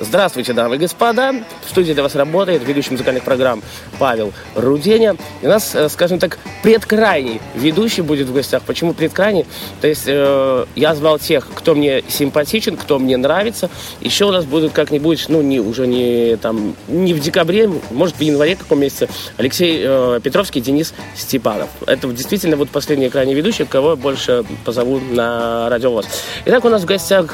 Здравствуйте, 0.00 0.52
дамы 0.54 0.74
и 0.74 0.78
господа. 0.78 1.32
В 1.64 1.70
студии 1.70 1.92
для 1.92 2.02
вас 2.02 2.16
работает 2.16 2.66
ведущий 2.66 2.90
музыкальных 2.90 3.22
программ 3.22 3.62
Павел 4.00 4.32
Руденя. 4.56 5.16
И 5.40 5.46
у 5.46 5.48
нас, 5.48 5.72
э, 5.76 5.88
скажем 5.88 6.18
так, 6.18 6.36
предкрайний 6.64 7.40
ведущий 7.54 8.02
будет 8.02 8.26
в 8.26 8.34
гостях. 8.34 8.62
Почему 8.64 8.92
предкрайний? 8.92 9.46
То 9.80 9.86
есть 9.86 10.04
э, 10.08 10.66
я 10.74 10.96
звал 10.96 11.20
тех, 11.20 11.46
кто 11.54 11.76
мне 11.76 12.02
симпатичен, 12.08 12.76
кто 12.76 12.98
мне 12.98 13.16
нравится. 13.16 13.70
Еще 14.00 14.24
у 14.24 14.32
нас 14.32 14.44
будут 14.46 14.72
как-нибудь, 14.72 15.26
ну, 15.28 15.42
не, 15.42 15.60
уже 15.60 15.86
не, 15.86 16.38
там, 16.38 16.74
не 16.88 17.14
в 17.14 17.20
декабре, 17.20 17.70
может, 17.92 18.16
в 18.16 18.20
январе 18.20 18.56
каком 18.56 18.80
месяце, 18.80 19.08
Алексей 19.36 19.80
э, 19.80 20.18
Петровский, 20.24 20.60
Денис 20.60 20.92
Степанов. 21.14 21.68
Это 21.86 22.08
действительно 22.08 22.56
вот 22.56 22.68
последний 22.68 23.08
крайний 23.10 23.34
ведущий, 23.34 23.64
кого 23.64 23.94
больше 23.94 24.44
позову 24.64 24.98
на 24.98 25.68
радио 25.68 25.92
ВОЗ. 25.92 26.06
Итак, 26.46 26.64
у 26.64 26.68
нас 26.68 26.82
в 26.82 26.84
гостях 26.84 27.32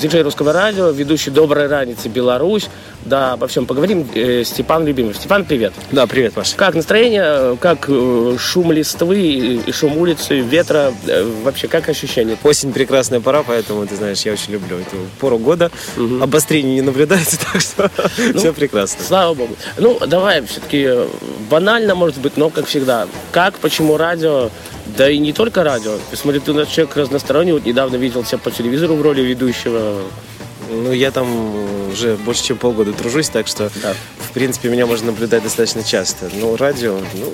диджей 0.00 0.22
русского 0.22 0.52
радио, 0.52 0.90
ведущий 0.90 1.30
«Доброй 1.30 1.66
раницы 1.66 2.08
Беларусь». 2.08 2.68
Да, 3.04 3.32
обо 3.34 3.46
всем 3.46 3.66
поговорим. 3.66 4.06
Э, 4.14 4.44
Степан 4.44 4.84
Любимов. 4.86 5.16
Степан, 5.16 5.44
привет. 5.44 5.72
Да, 5.90 6.06
привет, 6.06 6.34
Паша. 6.34 6.56
Как 6.56 6.74
настроение? 6.74 7.56
Как 7.58 7.86
э, 7.88 8.36
шум 8.38 8.72
листвы 8.72 9.18
и 9.66 9.72
шум 9.72 9.96
улицы, 9.96 10.40
ветра? 10.40 10.92
Э, 11.06 11.24
Вообще, 11.42 11.68
как 11.68 11.88
ощущение? 11.88 12.36
Осень 12.42 12.72
прекрасная 12.72 13.20
пора, 13.20 13.42
поэтому, 13.42 13.86
ты 13.86 13.96
знаешь, 13.96 14.20
я 14.22 14.32
очень 14.32 14.52
люблю 14.52 14.78
эту 14.78 14.96
пору 15.18 15.38
года. 15.38 15.70
Обострений 16.20 16.74
не 16.74 16.82
наблюдается, 16.82 17.38
так 17.52 17.60
что 17.60 17.90
все 18.36 18.52
прекрасно. 18.52 19.02
Слава 19.04 19.34
богу. 19.34 19.56
Ну, 19.78 19.98
давай 20.06 20.44
все-таки 20.44 20.90
банально, 21.50 21.94
может 21.94 22.18
быть, 22.18 22.36
но 22.36 22.50
как 22.50 22.66
всегда. 22.66 23.06
Как, 23.32 23.54
почему 23.54 23.96
радио? 23.96 24.50
Да 24.96 25.10
и 25.10 25.18
не 25.18 25.32
только 25.32 25.62
радио. 25.64 25.98
Смотри, 26.12 26.40
ты 26.40 26.52
у 26.52 26.54
нас 26.54 26.68
человек 26.68 26.96
разносторонний. 26.96 27.52
Вот 27.52 27.64
недавно 27.64 27.96
видел 27.96 28.22
тебя 28.24 28.38
по 28.38 28.50
телевизору 28.50 28.94
в 28.94 29.02
роли 29.02 29.20
ведущего. 29.22 30.02
Ну, 30.70 30.92
я 30.92 31.10
там 31.10 31.90
уже 31.90 32.16
больше, 32.16 32.44
чем 32.44 32.56
полгода 32.56 32.92
тружусь, 32.92 33.28
так 33.28 33.48
что, 33.48 33.70
Да. 33.82 33.94
в 34.20 34.32
принципе, 34.32 34.68
меня 34.68 34.86
можно 34.86 35.06
наблюдать 35.06 35.42
достаточно 35.42 35.82
часто. 35.82 36.30
Ну, 36.32 36.56
радио, 36.56 37.00
ну, 37.14 37.32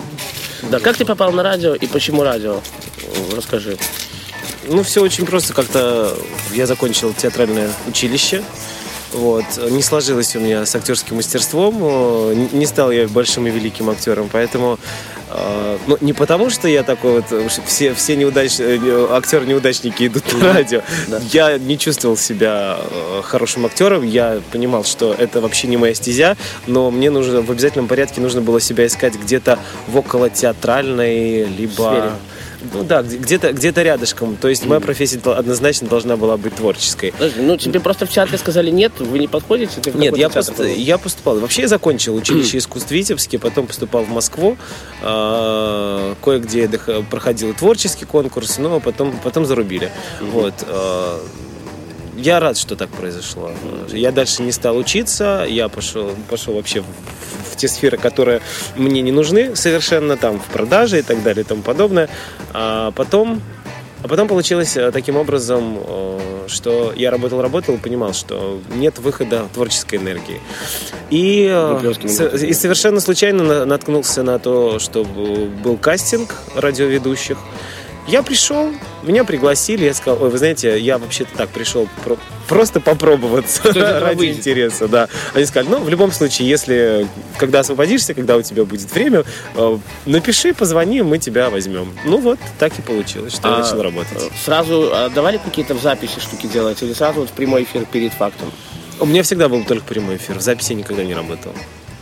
Да, 0.71 0.81
как 0.81 0.97
ты 0.97 1.05
попал 1.05 1.33
на 1.33 1.43
радио 1.43 1.75
и 1.75 1.87
почему 1.87 2.23
радио? 2.23 2.61
Расскажи. 3.37 3.77
Ну, 4.69 4.83
все 4.83 5.03
очень 5.03 5.27
просто. 5.27 5.53
Как-то 5.53 6.17
я 6.55 6.67
закончил 6.67 7.13
театральное 7.13 7.71
училище. 7.87 8.43
Вот. 9.13 9.45
Не 9.71 9.83
сложилось 9.83 10.35
у 10.37 10.41
меня 10.41 10.67
с 10.67 10.75
актерским 10.75 11.17
мастерством. 11.17 11.77
О, 11.83 12.33
Не 12.33 12.67
стал 12.67 12.91
я 12.91 13.07
большим 13.09 13.47
и 13.47 13.51
великим 13.51 13.89
актером. 13.89 14.29
Поэтому 14.33 14.79
э, 15.31 15.79
ну, 15.87 15.97
не 16.01 16.13
потому, 16.13 16.51
что 16.51 16.69
я 16.69 16.83
такой 16.83 17.13
вот, 17.23 17.33
уж 17.33 17.53
все, 17.67 17.95
все 17.95 18.17
неудач... 18.17 18.59
э, 18.59 18.77
не- 18.77 19.15
актеры-неудачники 19.17 20.07
идут 20.09 20.33
на 20.35 20.55
радио. 20.55 20.83
Я 21.33 21.59
не 21.59 21.79
чувствовал 21.79 22.17
себя 22.17 22.79
э, 22.81 23.23
хорошим 23.23 23.65
актером. 23.67 24.05
Я 24.05 24.41
понимал, 24.53 24.85
что 24.85 25.15
это 25.15 25.41
вообще 25.41 25.67
не 25.69 25.77
моя 25.77 25.95
стезя. 25.95 26.37
Но 26.67 26.91
мне 26.91 27.11
нужно 27.11 27.43
в 27.43 27.51
обязательном 27.51 27.89
порядке 27.89 28.21
нужно 28.21 28.41
было 28.41 28.61
себя 28.61 28.87
искать 28.87 29.15
где-то 29.15 29.59
в 29.87 29.97
около 29.97 30.31
театральной, 30.31 31.45
либо... 31.45 31.73
Сфере. 31.73 32.11
Ну 32.73 32.85
да, 32.85 33.03
где- 33.03 33.17
где-то 33.19 33.53
где 33.53 33.71
рядышком. 33.71 34.37
То 34.37 34.49
есть 34.49 34.65
моя 34.67 34.81
профессия 34.81 35.19
однозначно 35.25 35.89
должна 35.89 36.17
была 36.17 36.37
быть 36.37 36.55
творческой. 36.55 37.13
Подожди, 37.13 37.41
ну 37.43 37.57
тебе 37.57 37.81
просто 37.81 38.07
в 38.07 38.11
театре 38.11 38.39
сказали 38.39 38.71
нет, 38.71 38.93
вы 38.99 39.19
не 39.19 39.29
подходите? 39.29 39.81
Ты 39.81 39.93
Нет, 39.93 40.17
я, 40.17 40.29
пост- 40.29 40.59
я 40.61 40.99
поступал. 40.99 41.39
Вообще 41.39 41.63
я 41.63 41.69
закончил 41.69 42.15
училище 42.15 42.59
искусств 42.59 42.89
в 42.89 42.93
Витебске, 42.93 43.39
потом 43.39 43.67
поступал 43.67 44.05
в 44.05 44.09
Москву. 44.11 44.57
а, 45.03 46.15
Кое-где 46.23 46.63
я 46.63 47.03
проходил 47.03 47.55
творческий 47.55 48.05
конкурс, 48.05 48.59
но 48.59 48.81
потом, 48.81 49.13
потом 49.23 49.47
зарубили. 49.47 49.91
Вот. 50.21 50.55
а, 50.67 51.21
Я 52.17 52.41
рад, 52.41 52.57
что 52.57 52.77
так 52.77 52.89
произошло. 52.91 53.51
Я 53.93 54.11
дальше 54.11 54.43
не 54.43 54.51
стал 54.53 54.77
учиться, 54.79 55.45
я 55.49 55.69
пошел, 55.69 56.11
пошел 56.31 56.55
вообще 56.55 56.83
в, 57.57 57.61
те 57.61 57.69
сферы, 57.69 57.97
которые 57.97 58.41
мне 58.77 59.03
не 59.03 59.13
нужны 59.13 59.57
совершенно, 59.57 60.17
там, 60.17 60.39
в 60.39 60.45
продаже 60.53 60.99
и 60.99 61.03
так 61.03 61.23
далее 61.23 61.43
и 61.45 61.47
тому 61.49 61.63
подобное. 61.63 62.09
А 62.53 62.91
потом, 62.93 63.41
а 64.05 64.09
потом 64.09 64.29
получилось 64.29 64.77
э, 64.77 64.91
таким 64.93 65.17
образом, 65.17 65.79
э, 65.85 66.19
что 66.49 66.93
я 66.97 67.11
работал-работал 67.11 67.75
и 67.75 67.79
понимал, 67.79 68.13
что 68.15 68.61
нет 68.75 68.99
выхода 68.99 69.47
творческой 69.55 69.97
энергии. 69.97 70.41
И, 71.11 71.47
э, 71.51 71.79
со- 72.09 72.29
и 72.47 72.53
совершенно 72.53 73.01
случайно 73.01 73.43
на- 73.43 73.65
наткнулся 73.65 74.23
на 74.23 74.39
то, 74.39 74.79
что 74.79 75.05
был 75.05 75.77
кастинг 75.77 76.35
радиоведущих. 76.55 77.39
Я 78.09 78.23
пришел, 78.23 78.71
меня 79.03 79.25
пригласили, 79.25 79.85
я 79.85 79.93
сказал, 79.93 80.23
ой, 80.23 80.31
вы 80.31 80.39
знаете, 80.39 80.79
я 80.79 80.97
вообще-то 80.97 81.31
так 81.37 81.49
пришел 81.49 81.89
про- 82.05 82.17
просто 82.47 82.79
попробоваться 82.81 83.65
ради 83.75 84.17
выйдет? 84.17 84.39
интереса, 84.39 84.87
да. 84.87 85.09
Они 85.35 85.45
сказали, 85.45 85.69
ну, 85.73 85.81
в 85.81 85.89
любом 85.89 86.13
случае, 86.13 86.49
если, 86.49 87.09
когда 87.37 87.61
освободишься, 87.61 88.15
когда 88.15 88.37
у 88.37 88.43
тебя 88.43 88.65
будет 88.65 88.93
время, 88.95 89.25
э, 89.57 89.79
напиши, 90.07 90.55
позвони, 90.55 91.03
мы 91.03 91.19
тебя 91.19 91.51
возьмем. 91.51 91.93
Ну 92.05 92.19
вот, 92.19 92.39
так 92.61 92.79
и 92.79 92.83
получилось, 92.83 93.33
что 93.35 93.49
я 93.49 93.55
А, 93.57 93.59
начал 93.59 93.83
работать. 93.83 94.13
э, 94.23 94.29
Сразу 94.45 94.89
а, 94.93 95.09
давали 95.11 95.39
какие-то 95.39 95.75
в 95.75 95.83
записи 95.83 96.21
штуки 96.21 96.47
делать 96.47 96.81
или 96.85 96.93
сразу 96.93 97.21
вот 97.21 97.31
в 97.31 97.33
прямой 97.33 97.65
эфир 97.65 97.87
перед 97.87 98.13
фактом? 98.13 98.53
У 99.01 99.07
меня 99.07 99.25
всегда 99.25 99.49
был 99.49 99.65
только 99.65 99.85
прямой 99.85 100.17
эфир, 100.17 100.39
в 100.39 100.43
записи 100.43 100.73
я 100.73 100.79
никогда 100.79 101.03
не 101.03 101.15
работал. 101.15 101.53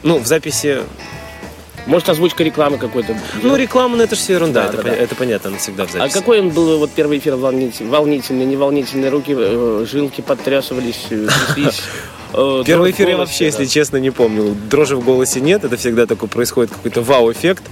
Ну, 0.02 0.18
в 0.18 0.26
записи... 0.26 0.80
Может, 1.86 2.08
озвучка 2.08 2.42
рекламы 2.44 2.78
какой-то? 2.78 3.16
Ну, 3.42 3.56
реклама, 3.56 3.96
ну, 3.96 4.02
это 4.02 4.14
же 4.14 4.20
все 4.22 4.34
ерунда, 4.34 4.62
Да, 4.64 4.68
это, 4.68 4.76
да, 4.76 4.82
пон- 4.82 4.96
да. 4.96 5.02
это 5.02 5.14
понятно, 5.14 5.48
она 5.50 5.58
всегда 5.58 5.84
в 5.86 5.90
А 5.90 5.92
записи. 5.98 6.14
какой 6.14 6.40
он 6.40 6.48
был 6.50 6.78
вот 6.78 6.90
первый 6.90 7.18
эфир 7.18 7.36
волнительный? 7.36 7.90
Волнительный, 7.90 8.46
неволнительный, 8.46 9.10
руки, 9.10 9.34
э, 9.36 9.86
жилки 9.90 10.20
подтрясывались, 10.22 11.06
э, 11.10 11.26
тряслись? 11.54 11.82
э, 12.32 12.62
Первый 12.64 12.90
эфир 12.92 13.08
я 13.10 13.16
вообще, 13.18 13.44
если 13.44 13.66
честно, 13.66 13.98
не 13.98 14.10
помню. 14.10 14.56
Дрожи 14.70 14.96
в 14.96 15.04
голосе 15.04 15.40
нет, 15.40 15.64
это 15.64 15.76
всегда 15.76 16.06
такой 16.06 16.28
происходит 16.28 16.72
какой-то 16.72 17.02
вау-эффект. 17.02 17.62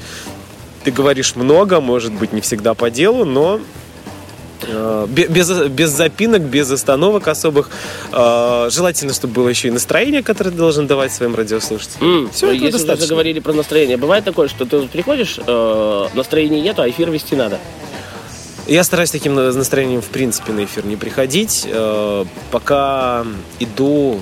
Ты 0.85 0.91
говоришь 0.91 1.35
много, 1.37 1.81
может 1.81 2.13
быть, 2.13 2.33
не 2.33 2.41
всегда 2.43 2.75
по 2.75 2.91
делу, 2.91 3.25
но 3.25 3.61
без, 5.09 5.51
без 5.69 5.91
запинок, 5.91 6.43
без 6.43 6.71
остановок 6.71 7.29
особых. 7.29 7.71
Э, 8.13 8.69
Желательно, 8.71 9.13
чтобы 9.13 9.35
было 9.35 9.49
еще 9.49 9.69
и 9.69 9.71
настроение, 9.71 10.23
которое 10.23 10.51
ты 10.51 10.57
должен 10.57 10.87
давать 10.87 11.13
своим 11.13 11.35
радиослушателям. 11.35 11.99
Ну, 12.01 12.27
этого 12.29 12.51
если 12.53 12.71
достаточно. 12.73 13.07
заговорили 13.07 13.41
про 13.41 13.53
настроение, 13.53 13.97
бывает 13.97 14.25
такое, 14.25 14.49
что 14.49 14.65
ты 14.65 14.87
приходишь, 14.89 15.39
э, 15.47 16.07
настроения 16.15 16.61
нету, 16.61 16.83
а 16.83 16.89
эфир 16.89 17.11
вести 17.11 17.37
надо. 17.37 17.59
Я 18.67 18.85
стараюсь 18.85 19.11
таким 19.11 19.35
настроением, 19.35 20.01
в 20.01 20.07
принципе, 20.07 20.53
на 20.53 20.65
эфир 20.65 20.87
не 20.87 20.97
приходить. 20.97 21.67
Э, 21.69 22.25
Пока 22.53 23.25
иду 23.59 24.21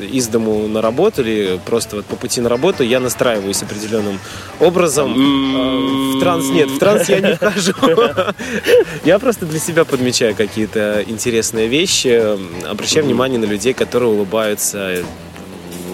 из 0.00 0.28
дому 0.28 0.66
на 0.66 0.80
работу 0.80 1.22
или 1.22 1.60
просто 1.66 1.96
вот 1.96 2.06
по 2.06 2.16
пути 2.16 2.40
на 2.40 2.48
работу, 2.48 2.84
я 2.84 3.00
настраиваюсь 3.00 3.62
определенным 3.62 4.18
образом. 4.60 5.12
Э, 5.12 6.16
В 6.16 6.20
транс 6.20 6.48
нет, 6.48 6.70
в 6.70 6.78
транс 6.78 7.08
я 7.08 7.20
не 7.20 7.34
вхожу. 7.34 7.72
Я 9.04 9.18
просто 9.18 9.46
для 9.46 9.58
себя 9.58 9.84
подмечаю 9.84 10.34
какие-то 10.34 11.04
интересные 11.06 11.66
вещи, 11.68 12.36
обращаю 12.66 13.04
внимание 13.04 13.38
на 13.38 13.44
людей, 13.44 13.72
которые 13.74 14.10
улыбаются, 14.10 15.02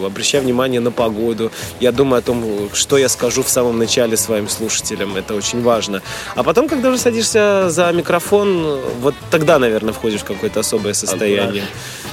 обращаю 0.07 0.45
внимание 0.45 0.81
на 0.81 0.91
погоду. 0.91 1.51
Я 1.81 1.93
думаю 1.93 2.19
о 2.19 2.23
том, 2.23 2.69
что 2.73 2.99
я 2.99 3.09
скажу 3.09 3.43
в 3.43 3.49
самом 3.49 3.79
начале 3.79 4.17
своим 4.17 4.49
слушателям. 4.49 5.17
Это 5.17 5.35
очень 5.35 5.63
важно. 5.63 6.03
А 6.35 6.43
потом, 6.43 6.69
когда 6.69 6.89
уже 6.89 6.99
садишься 6.99 7.71
за 7.71 7.91
микрофон, 7.93 8.81
вот 9.01 9.15
тогда, 9.31 9.59
наверное, 9.59 9.93
входишь 9.93 10.21
в 10.21 10.25
какое-то 10.25 10.61
особое 10.61 10.95
состояние. 10.95 11.65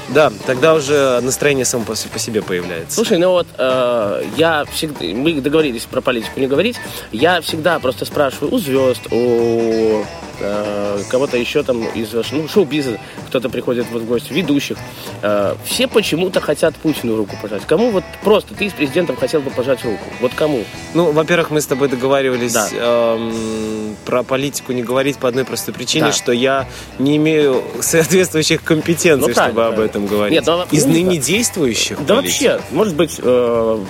Да, 0.09 0.31
тогда 0.45 0.75
уже 0.75 1.19
настроение 1.21 1.65
само 1.65 1.83
по 1.83 2.19
себе 2.19 2.41
появляется. 2.41 2.95
Слушай, 2.95 3.17
ну 3.17 3.31
вот 3.31 3.47
э, 3.57 4.23
я 4.37 4.65
всегда, 4.71 5.03
мы 5.05 5.33
договорились 5.41 5.83
про 5.83 6.01
политику 6.01 6.39
не 6.39 6.47
говорить, 6.47 6.75
я 7.11 7.41
всегда 7.41 7.79
просто 7.79 8.05
спрашиваю 8.05 8.53
у 8.53 8.59
звезд, 8.59 9.01
у 9.11 10.05
э, 10.39 11.01
кого-то 11.09 11.37
еще 11.37 11.63
там 11.63 11.83
из 11.83 12.13
ну, 12.31 12.47
шоу-бизнеса, 12.47 12.99
кто-то 13.27 13.49
приходит 13.49 13.85
вот 13.91 14.01
в 14.01 14.05
гости, 14.05 14.33
ведущих, 14.33 14.77
э, 15.21 15.55
все 15.65 15.87
почему-то 15.87 16.41
хотят 16.41 16.75
Путину 16.75 17.15
руку 17.15 17.35
пожать. 17.41 17.63
Кому 17.65 17.91
вот 17.91 18.03
просто 18.23 18.53
ты 18.53 18.69
с 18.69 18.73
президентом 18.73 19.15
хотел 19.15 19.41
бы 19.41 19.49
пожать 19.51 19.83
руку? 19.83 20.03
Вот 20.21 20.31
кому? 20.35 20.63
Ну, 20.93 21.11
во-первых, 21.11 21.51
мы 21.51 21.61
с 21.61 21.65
тобой 21.67 21.87
договаривались 21.89 22.53
Да. 22.53 22.67
эм, 22.73 23.95
про 24.05 24.23
политику 24.23 24.71
не 24.73 24.83
говорить 24.83 25.17
по 25.17 25.27
одной 25.27 25.45
простой 25.45 25.73
причине, 25.73 26.07
Да. 26.07 26.11
что 26.13 26.31
я 26.31 26.67
не 26.99 27.17
имею 27.17 27.63
соответствующих 27.81 28.63
компетенций, 28.63 29.27
Ну, 29.27 29.33
чтобы 29.33 29.53
правильно, 29.53 29.67
об 29.67 29.79
этом 29.79 30.05
говорить. 30.07 30.33
Нет, 30.33 30.45
ну, 30.45 30.63
Из 30.71 30.85
ныне 30.85 31.17
да. 31.17 31.25
действующих 31.25 31.97
Да 32.05 32.15
политиков. 32.17 32.41
вообще, 32.55 32.61
может 32.75 32.95
быть, 32.95 33.19
э, 33.21 33.23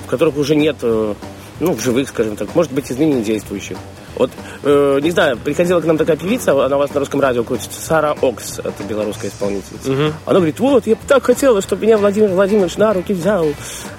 в 0.05 0.09
которых 0.09 0.37
уже 0.37 0.55
нет 0.55 0.77
э, 0.81 1.13
ну, 1.59 1.73
в 1.73 1.81
живых, 1.81 2.09
скажем 2.09 2.35
так, 2.35 2.53
может 2.55 2.71
быть, 2.71 2.89
из 2.91 2.97
ныне 2.97 3.21
действующих. 3.21 3.77
Вот, 4.15 4.31
э, 4.63 4.99
не 5.01 5.11
знаю, 5.11 5.37
приходила 5.37 5.81
к 5.81 5.85
нам 5.85 5.97
такая 5.97 6.15
певица, 6.15 6.51
она 6.65 6.77
у 6.77 6.79
вас 6.79 6.93
на 6.93 6.99
русском 7.01 7.19
радио 7.19 7.43
крутится, 7.43 7.81
Сара 7.81 8.13
Окс, 8.21 8.59
это 8.59 8.83
белорусская 8.87 9.27
исполнительница. 9.27 10.13
Она 10.25 10.35
говорит, 10.39 10.59
вот, 10.59 10.87
я 10.87 10.95
так 11.07 11.23
хотела, 11.23 11.61
чтобы 11.61 11.85
меня 11.85 11.97
Владимир 11.97 12.29
Владимирович 12.29 12.77
на 12.77 12.93
руки 12.93 13.13
взял, 13.13 13.45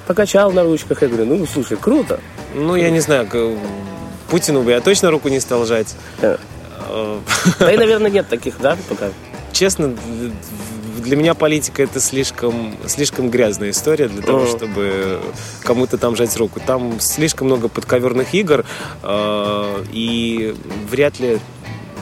покачал 0.06 0.52
на 0.52 0.62
ручках. 0.62 1.02
Я 1.02 1.08
говорю, 1.08 1.26
ну, 1.26 1.46
слушай, 1.46 1.76
круто. 1.76 2.18
Ну, 2.54 2.76
я 2.76 2.88
не 2.90 3.00
знаю, 3.00 3.26
к- 3.26 3.58
Путину 4.30 4.62
бы 4.62 4.70
я 4.70 4.80
точно 4.80 5.10
руку 5.10 5.28
не 5.28 5.38
стал 5.40 5.66
жать. 5.66 5.94
Э, 6.22 6.36
Э, 6.88 7.18
Да 7.58 7.72
и, 7.72 7.76
наверное, 7.78 8.10
нет 8.10 8.28
таких, 8.28 8.54
да, 8.60 8.76
пока? 8.88 9.08
Честно, 9.52 9.94
для 11.02 11.16
меня 11.16 11.34
политика 11.34 11.82
это 11.82 12.00
слишком, 12.00 12.74
слишком 12.86 13.30
грязная 13.30 13.70
история 13.70 14.08
для 14.08 14.22
того, 14.22 14.46
чтобы 14.46 15.20
кому-то 15.62 15.98
там 15.98 16.16
жать 16.16 16.36
руку. 16.36 16.60
Там 16.64 17.00
слишком 17.00 17.46
много 17.48 17.68
подковерных 17.68 18.34
игр, 18.34 18.64
э, 19.02 19.84
и 19.92 20.54
вряд 20.90 21.18
ли... 21.20 21.38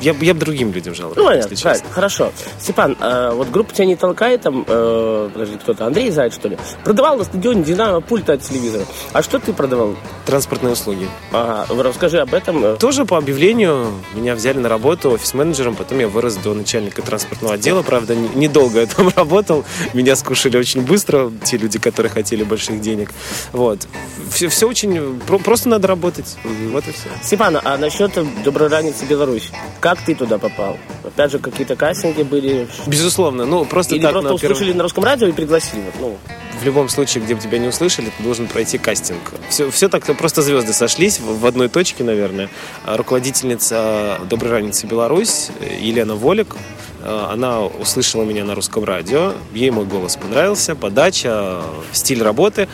Я, 0.01 0.13
бы- 0.13 0.25
я 0.25 0.35
бы 0.35 0.41
другим 0.41 0.73
людям 0.73 0.95
жал 0.95 1.13
Ну, 1.15 1.31
если 1.31 1.55
честно. 1.55 1.84
Хорошо. 1.95 2.33
Степан, 2.59 2.97
а 3.01 3.33
вот 3.33 3.51
группа 3.51 3.73
тебя 3.73 3.87
не 3.87 3.95
толкает, 3.95 4.43
там, 4.43 4.65
э, 4.67 5.31
подожди, 5.33 5.57
кто-то, 5.59 5.87
Андрей 5.87 6.11
Заяц, 6.11 6.35
что 6.35 6.49
ли? 6.49 6.59
Продавал 6.83 7.17
на 7.17 7.23
стадионе 7.25 7.63
Динамо 7.63 8.01
пульт 8.01 8.29
от 8.31 8.43
телевизора. 8.43 8.85
А 9.13 9.23
что 9.23 9.39
ты 9.39 9.53
продавал? 9.53 9.95
Транспортные 10.27 10.73
услуги. 10.73 11.09
Ага, 11.33 11.67
расскажи 11.83 12.19
об 12.19 12.35
этом. 12.35 12.65
э. 12.65 12.77
Тоже 12.79 13.05
по 13.05 13.17
объявлению 13.17 13.93
меня 14.15 14.35
взяли 14.35 14.59
на 14.59 14.69
работу 14.69 15.11
офис-менеджером, 15.13 15.77
потом 15.77 16.01
я 16.01 16.09
вырос 16.09 16.35
до 16.37 16.53
начальника 16.55 17.01
транспортного 17.03 17.55
отдела. 17.55 17.83
Правда, 17.83 18.17
не- 18.17 18.29
недолго 18.35 18.81
я 18.81 18.87
там 18.87 19.09
работал. 19.17 19.65
Меня 19.93 20.17
скушали 20.17 20.57
очень 20.57 20.81
быстро, 20.83 21.31
те 21.45 21.59
люди, 21.59 21.79
которые 21.79 22.11
хотели 22.11 22.43
больших 22.43 22.81
денег. 22.81 23.11
Вот. 23.53 23.87
Все, 24.33 24.49
все 24.49 24.67
очень... 24.69 25.21
про- 25.21 25.39
просто 25.39 25.69
надо 25.69 25.87
работать. 25.87 26.37
Вот 26.73 26.89
и 26.89 26.93
все. 26.93 27.09
Степан, 27.23 27.59
а 27.63 27.79
насчет 27.79 28.11
Доброй 28.45 28.69
раницы 28.69 29.05
Беларусь, 29.05 29.51
как 29.81 29.99
ты 30.05 30.15
туда 30.15 30.39
попал? 30.39 30.77
Опять 31.05 31.31
же, 31.33 31.39
какие-то 31.39 31.77
кастинги 31.89 32.23
были? 32.23 32.67
Безусловно. 32.87 33.45
Ну, 33.45 33.65
просто 33.65 33.95
Или 33.95 34.03
так 34.03 34.13
просто 34.13 34.33
на 34.33 34.39
первом- 34.39 34.53
услышали 34.53 34.73
на 34.77 34.83
русском 34.83 35.05
радио 35.05 35.27
и 35.29 35.33
пригласили? 35.33 35.85
Ну, 36.01 36.17
В 36.61 36.65
любом 36.65 36.89
случае, 36.89 37.23
где 37.25 37.35
бы 37.35 37.41
тебя 37.41 37.59
не 37.59 37.69
услышали, 37.69 38.11
ты 38.17 38.23
должен 38.23 38.47
пройти 38.47 38.79
кастинг. 38.79 39.33
Все, 39.51 39.71
все 39.71 39.89
так 39.89 40.05
просто 40.17 40.41
звезды 40.43 40.73
сошлись 40.73 41.21
в, 41.21 41.45
одной 41.47 41.69
точке, 41.69 42.05
наверное. 42.05 42.49
А 42.85 42.97
Руководительница 42.97 44.19
«Доброй 44.31 44.53
раницы 44.53 44.87
Беларусь» 44.87 45.49
Елена 45.81 46.15
Волик, 46.15 46.57
э, 47.03 47.27
она 47.31 47.63
услышала 47.65 48.23
меня 48.23 48.45
на 48.45 48.55
русском 48.55 48.85
радио, 48.85 49.33
ей 49.53 49.71
мой 49.71 49.85
голос 49.85 50.17
понравился, 50.17 50.75
подача, 50.75 51.61
стиль 51.93 52.23
работы. 52.23 52.69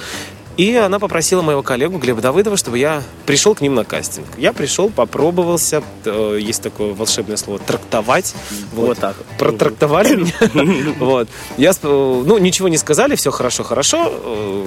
И 0.61 0.77
она 0.77 0.99
попросила 0.99 1.41
моего 1.41 1.63
коллегу 1.63 1.97
Глеба 1.97 2.21
Давыдова, 2.21 2.59
чтобы 2.59 2.77
я 2.77 3.03
пришел 3.25 3.55
к 3.55 3.63
ним 3.63 3.75
на 3.75 3.83
кастинг. 3.85 4.27
Я 4.37 4.53
пришел, 4.53 4.91
попробовался, 4.91 5.83
э, 6.05 6.39
есть 6.39 6.61
такое 6.61 6.93
волшебное 6.93 7.39
слово, 7.39 7.59
трактовать. 7.59 8.35
вот, 8.75 8.99
так. 8.99 9.17
вот. 9.17 9.27
Протрактовали 9.39 10.17
меня. 10.17 10.95
Вот. 10.99 11.29
Я, 11.57 11.71
э, 11.71 11.75
ну, 11.83 12.37
ничего 12.37 12.69
не 12.69 12.77
сказали, 12.77 13.15
все 13.15 13.31
хорошо, 13.31 13.65
хорошо. 13.65 14.13
э, 14.13 14.67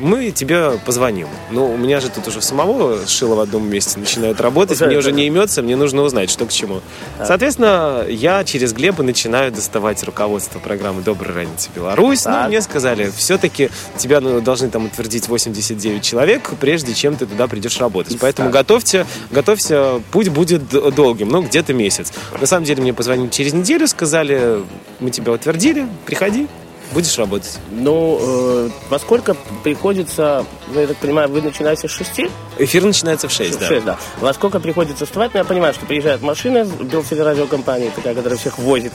Мы 0.00 0.30
тебе 0.30 0.78
позвоним. 0.84 1.28
Ну, 1.50 1.72
у 1.72 1.76
меня 1.76 2.00
же 2.00 2.08
тут 2.08 2.28
уже 2.28 2.40
самого 2.40 3.06
шило 3.06 3.34
в 3.34 3.40
одном 3.40 3.68
месте 3.68 3.98
начинает 3.98 4.40
работать. 4.40 4.80
Мне 4.80 4.96
уже 4.96 5.12
не 5.12 5.26
имется, 5.26 5.62
мне 5.62 5.76
нужно 5.76 6.02
узнать, 6.02 6.30
что 6.30 6.46
к 6.46 6.52
чему. 6.52 6.80
Соответственно, 7.24 8.04
я 8.08 8.44
через 8.44 8.72
Глеба 8.72 9.02
начинаю 9.02 9.52
доставать 9.52 10.02
руководство 10.04 10.58
программы 10.58 11.02
«Доброй 11.02 11.34
раницы, 11.34 11.70
Беларусь». 11.74 12.24
Ну, 12.24 12.48
мне 12.48 12.60
сказали, 12.60 13.10
все-таки 13.16 13.70
тебя 13.96 14.20
ну, 14.20 14.40
должны 14.40 14.70
там 14.70 14.86
утвердить 14.86 15.28
89 15.28 16.02
человек, 16.02 16.50
прежде 16.60 16.94
чем 16.94 17.16
ты 17.16 17.26
туда 17.26 17.48
придешь 17.48 17.78
работать. 17.78 18.18
Поэтому 18.20 18.50
готовьте, 18.50 19.06
готовься, 19.30 20.00
путь 20.12 20.28
будет 20.28 20.68
долгим, 20.94 21.28
ну, 21.28 21.42
где-то 21.42 21.72
месяц. 21.74 22.12
На 22.40 22.46
самом 22.46 22.64
деле 22.64 22.82
мне 22.82 22.92
позвонили 22.92 23.28
через 23.30 23.52
неделю, 23.52 23.86
сказали, 23.88 24.62
мы 25.00 25.10
тебя 25.10 25.32
утвердили, 25.32 25.86
приходи, 26.06 26.46
будешь 26.92 27.16
работать. 27.18 27.58
Ну, 27.70 28.18
э, 28.20 28.70
во 28.88 28.98
сколько 28.98 29.34
приходится, 29.62 30.44
ну, 30.72 30.80
я 30.80 30.86
так 30.86 30.96
понимаю, 30.98 31.28
вы 31.28 31.42
начинаете 31.42 31.88
с 31.88 31.90
шести? 31.90 32.30
Эфир 32.58 32.84
начинается 32.84 33.28
в 33.28 33.32
6, 33.32 33.56
В 33.56 33.60
да. 33.60 33.66
шесть, 33.66 33.84
да. 33.84 33.98
Во 34.20 34.32
сколько 34.32 34.60
приходится 34.60 35.06
вставать? 35.06 35.32
Ну, 35.34 35.38
я 35.38 35.44
понимаю, 35.44 35.74
что 35.74 35.86
приезжает 35.86 36.22
машина 36.22 36.64
с 36.64 36.70
Белтелерадиокомпании, 36.70 37.90
такая, 37.94 38.14
которая 38.14 38.38
всех 38.38 38.58
возит 38.58 38.92